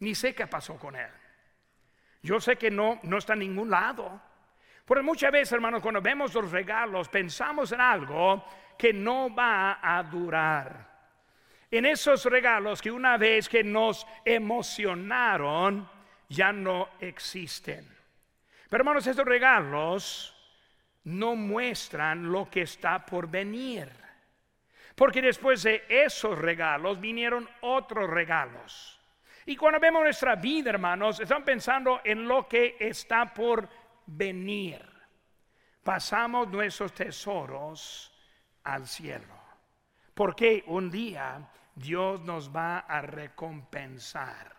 Ni 0.00 0.14
sé 0.14 0.34
qué 0.34 0.46
pasó 0.46 0.78
con 0.78 0.94
él. 0.94 1.10
Yo 2.22 2.40
sé 2.40 2.56
que 2.56 2.70
no, 2.70 3.00
no 3.02 3.18
está 3.18 3.32
en 3.32 3.40
ningún 3.40 3.70
lado. 3.70 4.20
Porque 4.84 5.02
muchas 5.02 5.32
veces, 5.32 5.52
hermanos, 5.52 5.82
cuando 5.82 6.00
vemos 6.00 6.32
los 6.34 6.50
regalos, 6.50 7.08
pensamos 7.08 7.72
en 7.72 7.80
algo 7.80 8.44
que 8.78 8.92
no 8.92 9.34
va 9.34 9.80
a 9.82 10.02
durar. 10.02 10.86
En 11.70 11.86
esos 11.86 12.24
regalos 12.26 12.80
que 12.80 12.92
una 12.92 13.16
vez 13.16 13.48
que 13.48 13.64
nos 13.64 14.06
emocionaron, 14.24 15.88
ya 16.28 16.52
no 16.52 16.90
existen. 17.00 17.86
Pero 18.68 18.82
hermanos, 18.82 19.06
estos 19.06 19.24
regalos 19.24 20.32
no 21.04 21.34
muestran 21.34 22.30
lo 22.30 22.50
que 22.50 22.62
está 22.62 23.04
por 23.04 23.28
venir. 23.28 24.05
Porque 24.96 25.20
después 25.20 25.62
de 25.62 25.84
esos 25.88 26.38
regalos 26.38 26.98
vinieron 26.98 27.48
otros 27.60 28.08
regalos. 28.08 28.98
Y 29.44 29.54
cuando 29.54 29.78
vemos 29.78 30.02
nuestra 30.02 30.34
vida, 30.34 30.70
hermanos, 30.70 31.20
están 31.20 31.44
pensando 31.44 32.00
en 32.02 32.26
lo 32.26 32.48
que 32.48 32.76
está 32.80 33.32
por 33.32 33.68
venir. 34.06 34.80
Pasamos 35.84 36.48
nuestros 36.48 36.94
tesoros 36.94 38.12
al 38.64 38.88
cielo. 38.88 39.36
Porque 40.14 40.64
un 40.66 40.90
día 40.90 41.46
Dios 41.74 42.22
nos 42.22 42.50
va 42.50 42.78
a 42.78 43.02
recompensar. 43.02 44.56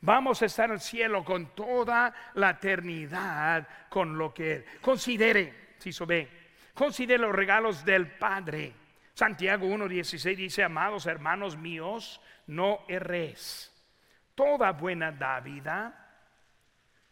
Vamos 0.00 0.42
a 0.42 0.46
estar 0.46 0.70
el 0.72 0.80
cielo 0.80 1.24
con 1.24 1.54
toda 1.54 2.12
la 2.34 2.50
eternidad, 2.50 3.66
con 3.88 4.18
lo 4.18 4.34
que 4.34 4.64
considere, 4.80 5.74
si 5.78 5.92
ve, 6.04 6.28
considere 6.74 7.22
los 7.22 7.34
regalos 7.34 7.84
del 7.84 8.10
Padre. 8.10 8.87
Santiago 9.18 9.66
1.16 9.66 10.36
dice, 10.36 10.62
amados 10.62 11.06
hermanos 11.06 11.56
míos, 11.56 12.20
no 12.46 12.84
erréis. 12.86 13.68
Toda 14.36 14.70
buena 14.70 15.10
dávida 15.10 15.92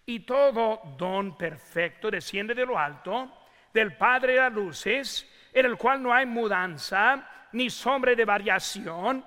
y 0.06 0.20
todo 0.20 0.82
don 0.96 1.36
perfecto 1.36 2.08
desciende 2.08 2.54
de 2.54 2.64
lo 2.64 2.78
alto, 2.78 3.48
del 3.74 3.96
Padre 3.96 4.34
de 4.34 4.38
las 4.38 4.52
luces, 4.52 5.28
en 5.52 5.66
el 5.66 5.76
cual 5.76 6.00
no 6.00 6.14
hay 6.14 6.26
mudanza 6.26 7.28
ni 7.50 7.68
sombra 7.68 8.14
de 8.14 8.24
variación. 8.24 9.24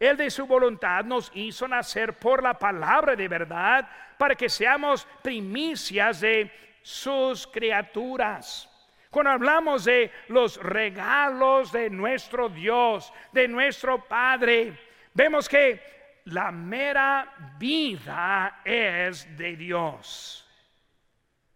Él 0.00 0.16
de 0.16 0.28
su 0.28 0.48
voluntad 0.48 1.04
nos 1.04 1.30
hizo 1.32 1.68
nacer 1.68 2.18
por 2.18 2.42
la 2.42 2.58
palabra 2.58 3.14
de 3.14 3.28
verdad 3.28 3.88
para 4.18 4.34
que 4.34 4.48
seamos 4.48 5.06
primicias 5.22 6.22
de 6.22 6.50
sus 6.82 7.46
criaturas. 7.46 8.75
Cuando 9.10 9.30
hablamos 9.30 9.84
de 9.84 10.12
los 10.28 10.56
regalos 10.56 11.72
de 11.72 11.90
nuestro 11.90 12.48
Dios, 12.48 13.12
de 13.32 13.48
nuestro 13.48 14.04
Padre, 14.04 14.78
vemos 15.14 15.48
que 15.48 16.20
la 16.24 16.50
mera 16.50 17.54
vida 17.58 18.60
es 18.64 19.36
de 19.36 19.56
Dios. 19.56 20.46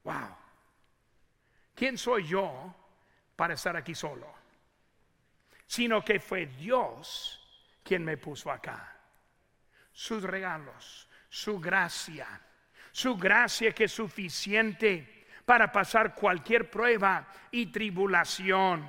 Wow. 0.04 0.36
¿Quién 1.74 1.98
soy 1.98 2.26
yo 2.26 2.74
para 3.36 3.54
estar 3.54 3.76
aquí 3.76 3.94
solo? 3.94 4.32
Sino 5.66 6.04
que 6.04 6.20
fue 6.20 6.46
Dios 6.46 7.36
quien 7.82 8.04
me 8.04 8.16
puso 8.16 8.50
acá. 8.50 8.96
Sus 9.92 10.22
regalos, 10.22 11.08
su 11.28 11.58
gracia, 11.58 12.40
su 12.92 13.16
gracia 13.16 13.72
que 13.72 13.84
es 13.84 13.92
suficiente 13.92 15.19
para 15.50 15.72
pasar 15.72 16.14
cualquier 16.14 16.70
prueba 16.70 17.26
y 17.50 17.66
tribulación. 17.66 18.88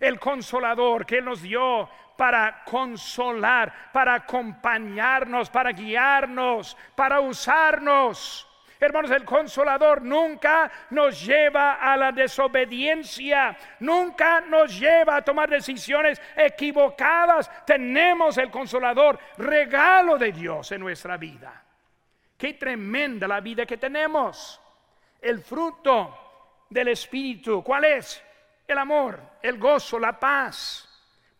El 0.00 0.18
consolador 0.18 1.06
que 1.06 1.22
nos 1.22 1.40
dio 1.40 1.88
para 2.16 2.64
consolar, 2.64 3.92
para 3.92 4.14
acompañarnos, 4.14 5.48
para 5.50 5.70
guiarnos, 5.70 6.76
para 6.96 7.20
usarnos. 7.20 8.44
Hermanos, 8.80 9.12
el 9.12 9.24
consolador 9.24 10.02
nunca 10.02 10.68
nos 10.90 11.24
lleva 11.24 11.74
a 11.74 11.96
la 11.96 12.10
desobediencia, 12.10 13.56
nunca 13.78 14.40
nos 14.40 14.80
lleva 14.80 15.14
a 15.14 15.22
tomar 15.22 15.48
decisiones 15.48 16.20
equivocadas. 16.34 17.48
Tenemos 17.64 18.36
el 18.36 18.50
consolador, 18.50 19.16
regalo 19.38 20.18
de 20.18 20.32
Dios 20.32 20.72
en 20.72 20.80
nuestra 20.80 21.16
vida. 21.16 21.62
Qué 22.36 22.54
tremenda 22.54 23.28
la 23.28 23.40
vida 23.40 23.64
que 23.64 23.76
tenemos. 23.76 24.60
El 25.20 25.40
fruto 25.40 26.66
del 26.68 26.88
Espíritu, 26.88 27.62
¿cuál 27.62 27.84
es? 27.84 28.22
El 28.66 28.78
amor, 28.78 29.20
el 29.42 29.58
gozo, 29.58 29.98
la 29.98 30.18
paz 30.18 30.90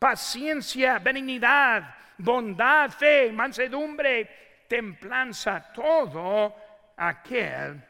paciencia, 0.00 0.98
benignidad, 0.98 1.94
bondad, 2.16 2.90
fe, 2.90 3.30
mansedumbre, 3.30 4.64
templanza, 4.66 5.70
todo 5.72 6.56
aquel 6.96 7.84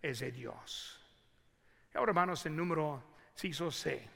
es 0.00 0.20
de 0.20 0.32
Dios. 0.32 0.98
Ahora, 1.94 2.10
hermanos, 2.10 2.44
el 2.46 2.56
número 2.56 3.04
6 3.34 3.62
C. 3.70 4.08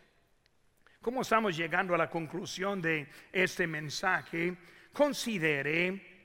¿Cómo 1.02 1.20
estamos 1.20 1.54
llegando 1.54 1.94
a 1.94 1.98
la 1.98 2.08
conclusión 2.08 2.80
de 2.80 3.06
este 3.30 3.66
mensaje? 3.66 4.56
Considere 4.94 6.24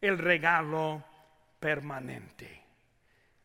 el 0.00 0.16
regalo 0.16 1.04
permanente. 1.60 2.67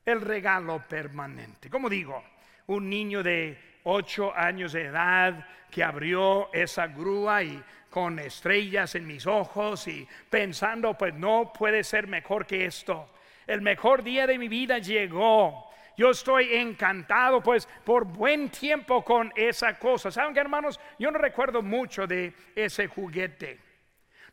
El 0.06 0.22
regalo 0.22 0.84
permanente. 0.88 1.70
Como 1.70 1.90
digo, 1.90 2.24
un 2.68 2.90
niño 2.90 3.24
de 3.24 3.58
ocho 3.84 4.34
años 4.36 4.74
de 4.74 4.86
edad 4.86 5.48
que 5.72 5.84
abrió 5.84 6.54
esa 6.54 6.88
grúa 6.88 7.44
y 7.44 7.64
con 7.90 8.20
estrellas 8.20 8.96
en 8.96 9.08
mis 9.08 9.26
ojos 9.28 9.88
y 9.88 10.08
pensando, 10.30 10.98
pues 10.98 11.14
no 11.14 11.54
puede 11.54 11.84
ser 11.84 12.08
mejor 12.08 12.46
que 12.46 12.66
esto. 12.66 13.10
El 13.48 13.62
mejor 13.62 14.04
día 14.04 14.28
de 14.28 14.38
mi 14.38 14.48
vida 14.48 14.80
llegó. 14.80 15.70
Yo 15.96 16.10
estoy 16.10 16.56
encantado, 16.56 17.42
pues, 17.42 17.68
por 17.84 18.06
buen 18.06 18.50
tiempo 18.50 19.04
con 19.04 19.32
esa 19.36 19.78
cosa. 19.78 20.10
¿Saben 20.10 20.34
qué, 20.34 20.40
hermanos? 20.40 20.80
Yo 20.98 21.12
no 21.12 21.20
recuerdo 21.20 21.62
mucho 21.62 22.08
de 22.08 22.34
ese 22.56 22.88
juguete. 22.88 23.60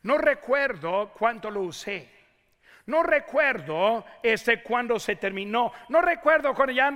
No 0.03 0.17
recuerdo 0.17 1.11
cuánto 1.17 1.51
lo 1.51 1.61
usé. 1.61 2.09
No 2.91 3.03
recuerdo 3.03 4.03
este 4.21 4.61
cuando 4.61 4.99
se 4.99 5.15
terminó. 5.15 5.71
No 5.87 6.01
recuerdo 6.01 6.53
cuando 6.53 6.73
ya 6.73 6.91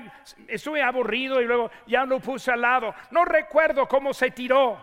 estuve 0.45 0.83
aburrido 0.83 1.39
y 1.41 1.45
luego 1.45 1.71
ya 1.87 2.03
lo 2.03 2.19
puse 2.19 2.51
al 2.51 2.59
lado. 2.59 2.93
No 3.11 3.23
recuerdo 3.23 3.87
cómo 3.87 4.13
se 4.13 4.31
tiró. 4.31 4.77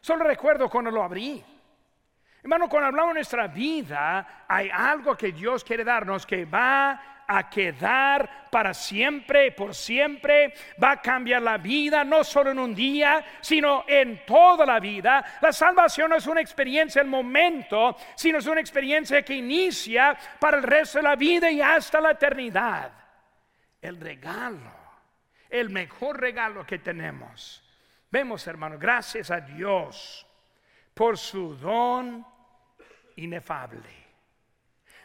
Solo 0.00 0.22
recuerdo 0.22 0.70
cuando 0.70 0.92
lo 0.92 1.02
abrí. 1.02 1.44
Hermano, 2.46 2.68
cuando 2.68 2.86
hablamos 2.86 3.10
de 3.10 3.14
nuestra 3.14 3.48
vida, 3.48 4.44
hay 4.46 4.70
algo 4.72 5.16
que 5.16 5.32
Dios 5.32 5.64
quiere 5.64 5.82
darnos 5.82 6.24
que 6.24 6.44
va 6.44 7.24
a 7.26 7.50
quedar 7.50 8.46
para 8.52 8.72
siempre, 8.72 9.50
por 9.50 9.74
siempre, 9.74 10.54
va 10.80 10.92
a 10.92 11.02
cambiar 11.02 11.42
la 11.42 11.58
vida, 11.58 12.04
no 12.04 12.22
solo 12.22 12.52
en 12.52 12.60
un 12.60 12.72
día, 12.72 13.24
sino 13.40 13.84
en 13.88 14.24
toda 14.24 14.64
la 14.64 14.78
vida. 14.78 15.38
La 15.40 15.52
salvación 15.52 16.10
no 16.10 16.16
es 16.18 16.26
una 16.28 16.40
experiencia 16.40 17.02
el 17.02 17.08
momento, 17.08 17.96
sino 18.14 18.38
es 18.38 18.46
una 18.46 18.60
experiencia 18.60 19.24
que 19.24 19.34
inicia 19.34 20.16
para 20.38 20.58
el 20.58 20.62
resto 20.62 20.98
de 20.98 21.02
la 21.02 21.16
vida 21.16 21.50
y 21.50 21.60
hasta 21.60 22.00
la 22.00 22.12
eternidad. 22.12 22.92
El 23.82 24.00
regalo, 24.00 24.72
el 25.50 25.68
mejor 25.70 26.20
regalo 26.20 26.64
que 26.64 26.78
tenemos. 26.78 27.64
Vemos, 28.08 28.46
hermano, 28.46 28.78
gracias 28.78 29.32
a 29.32 29.40
Dios 29.40 30.24
por 30.94 31.18
su 31.18 31.56
don 31.56 32.35
inefable 33.16 34.06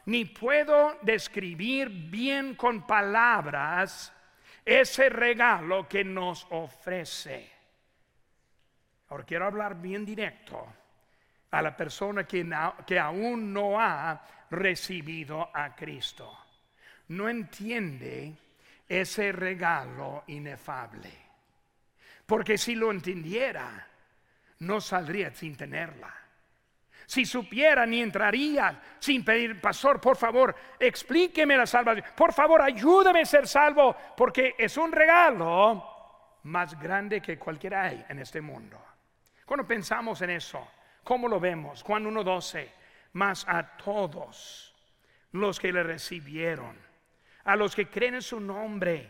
ni 0.06 0.26
puedo 0.26 0.98
describir 1.02 1.90
bien 1.90 2.56
con 2.56 2.86
palabras 2.86 4.12
ese 4.66 5.10
regalo 5.10 5.88
que 5.88 6.04
nos 6.04 6.48
ofrece. 6.50 7.52
Ahora 9.10 9.24
quiero 9.26 9.46
hablar 9.46 9.80
bien 9.80 10.06
directo 10.06 10.66
a 11.52 11.62
la 11.62 11.76
persona 11.76 12.26
que, 12.26 12.48
que 12.86 13.00
aún 13.00 13.54
no 13.54 13.80
ha 13.80 14.22
recibido 14.50 15.50
a 15.54 15.76
Cristo. 15.76 16.38
No 17.10 17.28
entiende 17.28 18.34
ese 18.88 19.32
regalo 19.32 20.24
inefable. 20.28 21.12
Porque 22.26 22.58
si 22.58 22.76
lo 22.76 22.92
entendiera, 22.92 23.88
no 24.60 24.80
saldría 24.80 25.32
sin 25.32 25.58
tenerla. 25.58 26.21
Si 27.12 27.26
supiera, 27.26 27.86
ni 27.86 28.00
entraría 28.00 28.82
sin 28.98 29.26
pedir, 29.26 29.60
pastor, 29.60 30.00
por 30.00 30.16
favor, 30.16 30.56
explíqueme 30.80 31.58
la 31.58 31.66
salvación. 31.66 32.06
Por 32.16 32.32
favor, 32.32 32.62
ayúdame 32.62 33.20
a 33.20 33.26
ser 33.26 33.50
salvo, 33.50 33.94
porque 34.16 34.56
es 34.58 34.78
un 34.78 34.94
regalo 34.94 36.40
más 36.44 36.80
grande 36.80 37.22
que 37.22 37.38
cualquiera 37.38 37.84
hay 37.84 38.06
en 38.08 38.20
este 38.20 38.40
mundo. 38.40 38.82
Cuando 39.46 39.68
pensamos 39.68 40.22
en 40.22 40.30
eso, 40.30 40.66
¿cómo 41.04 41.28
lo 41.28 41.38
vemos? 41.38 41.84
Juan 41.84 42.06
1.12, 42.06 42.70
más 43.12 43.46
a 43.46 43.76
todos 43.76 44.74
los 45.34 45.60
que 45.60 45.74
le 45.74 45.84
recibieron, 45.84 46.80
a 47.44 47.58
los 47.58 47.76
que 47.76 47.90
creen 47.90 48.16
en 48.16 48.22
su 48.22 48.40
nombre, 48.40 49.10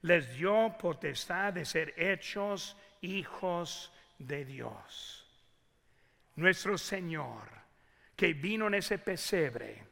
les 0.00 0.34
dio 0.34 0.74
potestad 0.78 1.52
de 1.52 1.66
ser 1.66 1.92
hechos 1.98 2.74
hijos 3.02 3.92
de 4.18 4.46
Dios 4.46 5.23
nuestro 6.36 6.76
Señor, 6.78 7.48
que 8.16 8.32
vino 8.32 8.66
en 8.66 8.74
ese 8.74 8.98
pesebre, 8.98 9.82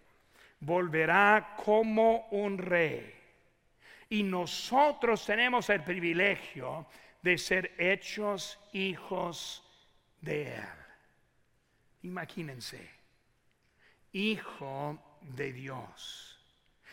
volverá 0.61 1.55
como 1.57 2.29
un 2.31 2.57
rey 2.59 3.13
Y 4.11 4.23
nosotros 4.23 5.25
tenemos 5.25 5.71
el 5.71 5.83
privilegio 5.83 6.87
de 7.23 7.39
ser 7.39 7.75
hechos 7.79 8.59
hijos 8.73 9.65
de 10.21 10.55
Él. 10.55 10.65
Imagínense, 12.03 12.91
hijo 14.13 15.19
de 15.23 15.53
Dios. 15.53 16.39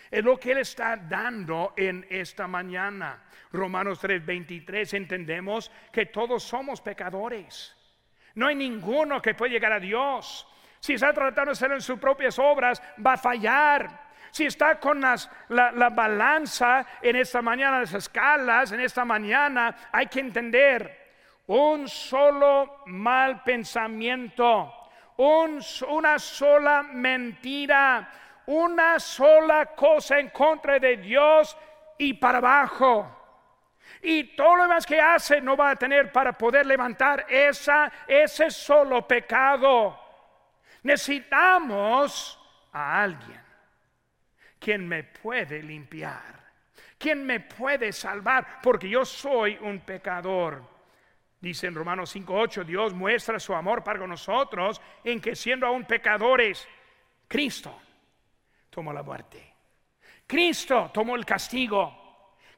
Es 0.09 0.23
lo 0.23 0.39
que 0.39 0.53
Él 0.53 0.59
está 0.59 0.95
dando 0.95 1.73
en 1.75 2.07
esta 2.09 2.47
mañana. 2.47 3.23
Romanos 3.51 3.99
3:23 3.99 4.93
entendemos 4.93 5.71
que 5.91 6.05
todos 6.05 6.43
somos 6.43 6.81
pecadores. 6.81 7.75
No 8.39 8.47
hay 8.47 8.55
ninguno 8.55 9.21
que 9.21 9.33
pueda 9.33 9.51
llegar 9.51 9.73
a 9.73 9.81
Dios. 9.81 10.47
Si 10.79 10.93
está 10.93 11.11
tratando 11.11 11.47
de 11.47 11.51
hacerlo 11.51 11.75
en 11.75 11.81
sus 11.81 11.99
propias 11.99 12.39
obras, 12.39 12.81
va 13.05 13.13
a 13.13 13.17
fallar. 13.17 13.89
Si 14.31 14.45
está 14.45 14.79
con 14.79 15.01
la, 15.01 15.17
la, 15.49 15.89
balanza 15.89 16.85
en 17.01 17.17
esta 17.17 17.41
mañana, 17.41 17.81
las 17.81 17.93
escalas, 17.93 18.71
en 18.71 18.79
esta 18.79 19.03
mañana, 19.03 19.75
hay 19.91 20.07
que 20.07 20.21
entender 20.21 21.09
un 21.47 21.89
solo 21.89 22.83
mal 22.85 23.43
pensamiento, 23.43 24.73
una 25.17 26.17
sola 26.17 26.83
mentira, 26.83 28.09
una 28.45 29.01
sola 29.01 29.65
cosa 29.75 30.17
en 30.17 30.29
contra 30.29 30.79
de 30.79 30.95
Dios 30.95 31.57
y 31.97 32.13
para 32.13 32.37
abajo. 32.37 33.18
Y 34.01 34.35
todo 34.35 34.55
lo 34.55 34.63
demás 34.63 34.85
que 34.85 34.99
hace 34.99 35.41
no 35.41 35.57
va 35.57 35.71
a 35.71 35.75
tener 35.75 36.11
para 36.11 36.33
poder 36.33 36.65
levantar 36.65 37.25
esa, 37.29 37.91
ese 38.07 38.49
solo 38.49 39.05
pecado. 39.07 39.99
Necesitamos 40.83 42.39
a 42.71 43.01
alguien 43.01 43.41
quien 44.59 44.87
me 44.87 45.03
puede 45.03 45.63
limpiar, 45.63 46.51
quien 46.97 47.25
me 47.25 47.39
puede 47.39 47.91
salvar, 47.91 48.59
porque 48.61 48.89
yo 48.89 49.05
soy 49.05 49.57
un 49.61 49.79
pecador. 49.79 50.61
Dice 51.39 51.67
en 51.67 51.75
Romanos 51.75 52.13
5:8, 52.13 52.65
Dios 52.65 52.93
muestra 52.93 53.39
su 53.39 53.55
amor 53.55 53.83
para 53.83 54.05
nosotros 54.05 54.81
en 55.03 55.21
que 55.21 55.35
siendo 55.35 55.65
aún 55.65 55.85
pecadores, 55.85 56.67
Cristo 57.27 57.81
tomó 58.69 58.91
la 58.91 59.03
muerte. 59.03 59.53
Cristo 60.27 60.91
tomó 60.93 61.15
el 61.15 61.25
castigo. 61.25 62.08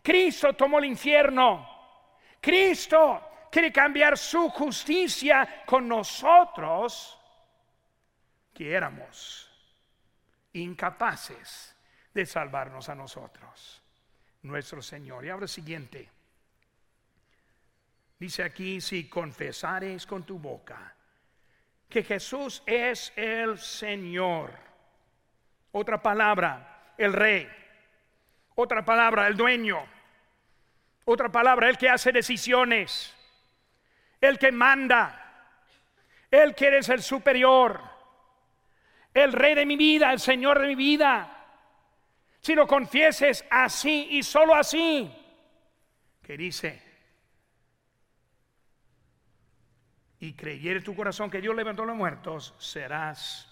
Cristo 0.01 0.53
tomó 0.53 0.79
el 0.79 0.85
infierno. 0.85 1.67
Cristo 2.39 3.47
quiere 3.51 3.71
cambiar 3.71 4.17
su 4.17 4.49
justicia 4.49 5.63
con 5.65 5.87
nosotros 5.87 7.19
que 8.53 8.73
éramos 8.73 9.49
incapaces 10.53 11.75
de 12.13 12.25
salvarnos 12.25 12.89
a 12.89 12.95
nosotros, 12.95 13.81
nuestro 14.43 14.81
Señor. 14.81 15.25
Y 15.25 15.29
ahora 15.29 15.47
siguiente. 15.47 16.09
Dice 18.19 18.43
aquí, 18.43 18.81
si 18.81 19.09
confesares 19.09 20.05
con 20.05 20.23
tu 20.23 20.37
boca 20.37 20.95
que 21.89 22.03
Jesús 22.03 22.63
es 22.65 23.11
el 23.15 23.57
Señor. 23.57 24.51
Otra 25.71 26.01
palabra, 26.01 26.93
el 26.97 27.13
rey. 27.13 27.49
Otra 28.55 28.85
palabra, 28.85 29.27
el 29.27 29.35
dueño. 29.35 29.83
Otra 31.05 31.31
palabra, 31.31 31.69
el 31.69 31.77
que 31.77 31.89
hace 31.89 32.11
decisiones. 32.11 33.15
El 34.19 34.37
que 34.37 34.51
manda. 34.51 35.17
El 36.29 36.55
que 36.55 36.77
es 36.77 36.89
el 36.89 37.01
superior. 37.01 37.81
El 39.13 39.33
rey 39.33 39.55
de 39.55 39.65
mi 39.65 39.75
vida, 39.75 40.11
el 40.13 40.19
Señor 40.19 40.59
de 40.59 40.67
mi 40.67 40.75
vida 40.75 41.37
si 42.41 42.55
lo 42.55 42.67
confieses 42.67 43.45
así 43.51 44.07
y 44.11 44.23
solo 44.23 44.55
así, 44.55 45.11
que 46.23 46.35
dice, 46.35 46.81
y 50.19 50.33
creyere 50.33 50.81
tu 50.81 50.95
corazón 50.95 51.29
que 51.29 51.39
Dios 51.39 51.55
levantó 51.55 51.83
a 51.83 51.85
los 51.85 51.95
muertos, 51.95 52.55
serás 52.57 53.47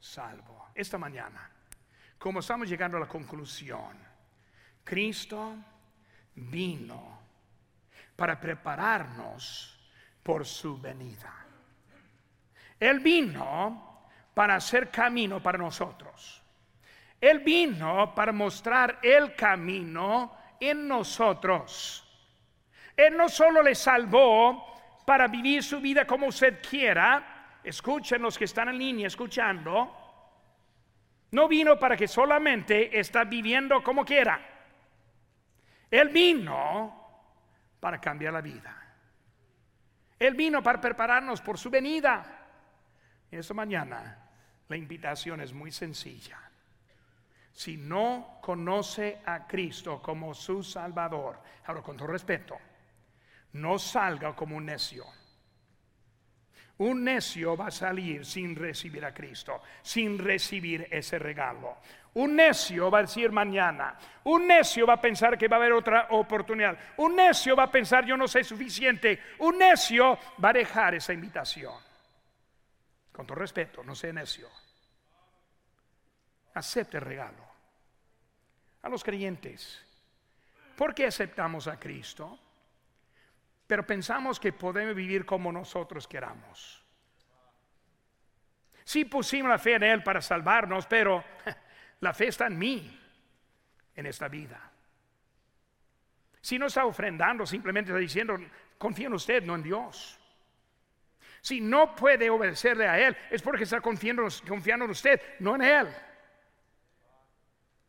salvo. 0.00 0.70
Esta 0.74 0.98
mañana, 0.98 1.48
como 2.18 2.40
estamos 2.40 2.68
llegando 2.68 2.96
a 2.96 3.00
la 3.00 3.08
conclusión, 3.08 3.96
Cristo 4.82 5.54
vino 6.38 7.18
para 8.16 8.40
prepararnos 8.40 9.78
por 10.22 10.44
su 10.44 10.78
venida. 10.78 11.34
Él 12.80 13.00
vino 13.00 14.08
para 14.34 14.56
hacer 14.56 14.90
camino 14.90 15.42
para 15.42 15.58
nosotros. 15.58 16.42
Él 17.20 17.40
vino 17.40 18.14
para 18.14 18.32
mostrar 18.32 18.98
el 19.02 19.34
camino 19.34 20.36
en 20.60 20.86
nosotros. 20.86 22.04
Él 22.96 23.16
no 23.16 23.28
solo 23.28 23.62
le 23.62 23.74
salvó 23.74 25.02
para 25.04 25.26
vivir 25.28 25.62
su 25.62 25.80
vida 25.80 26.06
como 26.06 26.26
usted 26.26 26.60
quiera, 26.60 27.60
escuchen 27.64 28.22
los 28.22 28.36
que 28.36 28.44
están 28.44 28.68
en 28.68 28.78
línea 28.78 29.06
escuchando, 29.06 29.94
no 31.30 31.48
vino 31.48 31.78
para 31.78 31.96
que 31.96 32.08
solamente 32.08 32.98
está 32.98 33.24
viviendo 33.24 33.82
como 33.82 34.04
quiera. 34.04 34.57
Él 35.90 36.08
vino 36.08 36.94
para 37.80 38.00
cambiar 38.00 38.32
la 38.32 38.40
vida. 38.40 38.74
Él 40.18 40.34
vino 40.34 40.62
para 40.62 40.80
prepararnos 40.80 41.40
por 41.40 41.58
su 41.58 41.70
venida. 41.70 42.24
Esta 43.30 43.54
mañana 43.54 44.28
la 44.68 44.76
invitación 44.76 45.40
es 45.40 45.52
muy 45.52 45.70
sencilla 45.70 46.48
si 47.58 47.76
no 47.76 48.38
conoce 48.40 49.18
a 49.26 49.44
Cristo 49.44 50.00
como 50.00 50.32
su 50.32 50.62
Salvador, 50.62 51.40
ahora 51.66 51.82
con 51.82 51.96
todo 51.96 52.06
respeto, 52.06 52.56
no 53.54 53.80
salga 53.80 54.32
como 54.36 54.56
un 54.56 54.66
necio. 54.66 55.04
Un 56.76 57.02
necio 57.02 57.56
va 57.56 57.66
a 57.66 57.72
salir 57.72 58.24
sin 58.24 58.54
recibir 58.54 59.04
a 59.04 59.12
Cristo, 59.12 59.60
sin 59.82 60.20
recibir 60.20 60.86
ese 60.88 61.18
regalo. 61.18 61.78
Un 62.18 62.34
necio 62.34 62.90
va 62.90 62.98
a 62.98 63.02
decir 63.02 63.30
mañana. 63.30 63.96
Un 64.24 64.48
necio 64.48 64.84
va 64.84 64.94
a 64.94 65.00
pensar 65.00 65.38
que 65.38 65.46
va 65.46 65.54
a 65.54 65.60
haber 65.60 65.72
otra 65.72 66.08
oportunidad. 66.10 66.76
Un 66.96 67.14
necio 67.14 67.54
va 67.54 67.64
a 67.64 67.70
pensar 67.70 68.04
yo 68.04 68.16
no 68.16 68.26
sé 68.26 68.42
suficiente. 68.42 69.22
Un 69.38 69.58
necio 69.58 70.18
va 70.42 70.48
a 70.48 70.52
dejar 70.52 70.96
esa 70.96 71.12
invitación. 71.12 71.74
Con 73.12 73.24
todo 73.24 73.38
respeto, 73.38 73.84
no 73.84 73.94
sea 73.94 74.12
necio. 74.12 74.48
Acepte 76.54 76.96
el 76.96 77.04
regalo 77.04 77.44
a 78.82 78.88
los 78.88 79.04
creyentes. 79.04 79.80
¿Por 80.74 80.96
qué 80.96 81.06
aceptamos 81.06 81.68
a 81.68 81.78
Cristo? 81.78 82.36
Pero 83.64 83.86
pensamos 83.86 84.40
que 84.40 84.52
podemos 84.52 84.96
vivir 84.96 85.24
como 85.24 85.52
nosotros 85.52 86.08
queramos. 86.08 86.82
Sí 88.82 89.04
pusimos 89.04 89.50
la 89.50 89.58
fe 89.58 89.74
en 89.74 89.84
Él 89.84 90.02
para 90.02 90.20
salvarnos, 90.20 90.84
pero 90.86 91.22
la 92.00 92.12
fe 92.12 92.28
está 92.28 92.46
en 92.46 92.58
mí, 92.58 93.00
en 93.94 94.06
esta 94.06 94.28
vida. 94.28 94.70
Si 96.40 96.58
no 96.58 96.66
está 96.66 96.84
ofrendando, 96.86 97.44
simplemente 97.44 97.90
está 97.90 97.98
diciendo, 97.98 98.38
confía 98.78 99.08
en 99.08 99.14
usted, 99.14 99.42
no 99.44 99.54
en 99.54 99.62
Dios. 99.62 100.18
Si 101.40 101.60
no 101.60 101.94
puede 101.94 102.30
obedecerle 102.30 102.88
a 102.88 102.98
Él, 102.98 103.16
es 103.30 103.42
porque 103.42 103.64
está 103.64 103.80
confiando, 103.80 104.22
en 104.22 104.90
usted, 104.90 105.20
no 105.40 105.56
en 105.56 105.62
Él. 105.62 105.88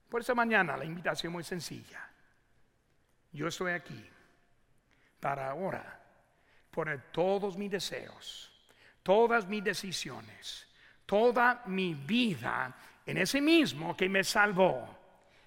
Por 0.10 0.22
esa 0.22 0.34
mañana 0.34 0.76
la 0.76 0.86
invitación 0.86 1.34
muy 1.34 1.43
sencilla. 1.43 2.10
Yo 3.32 3.47
estoy 3.47 3.74
aquí 3.74 4.10
para 5.20 5.51
ahora 5.51 5.99
poner 6.72 7.12
todos 7.12 7.57
mis 7.57 7.70
deseos, 7.70 8.51
todas 9.03 9.47
mis 9.47 9.64
decisiones, 9.64 10.68
toda 11.05 11.62
mi 11.66 11.93
vida 11.93 12.76
en 13.10 13.18
ese 13.18 13.41
mismo 13.41 13.97
que 13.97 14.07
me 14.07 14.24
salvó. 14.24 14.88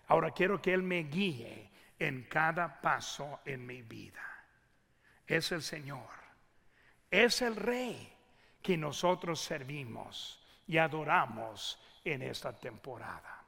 Ahora 0.08 0.32
quiero 0.32 0.60
que 0.60 0.74
Él 0.74 0.82
me 0.82 1.04
guíe 1.04 1.70
en 1.96 2.24
cada 2.24 2.80
paso 2.80 3.38
en 3.44 3.64
mi 3.64 3.82
vida. 3.82 4.24
Es 5.24 5.52
el 5.52 5.62
Señor, 5.62 6.10
es 7.08 7.40
el 7.40 7.54
Rey 7.54 8.12
que 8.60 8.76
nosotros 8.76 9.40
servimos 9.40 10.40
y 10.66 10.78
adoramos 10.78 11.78
en 12.04 12.22
esta 12.22 12.58
temporada. 12.58 13.41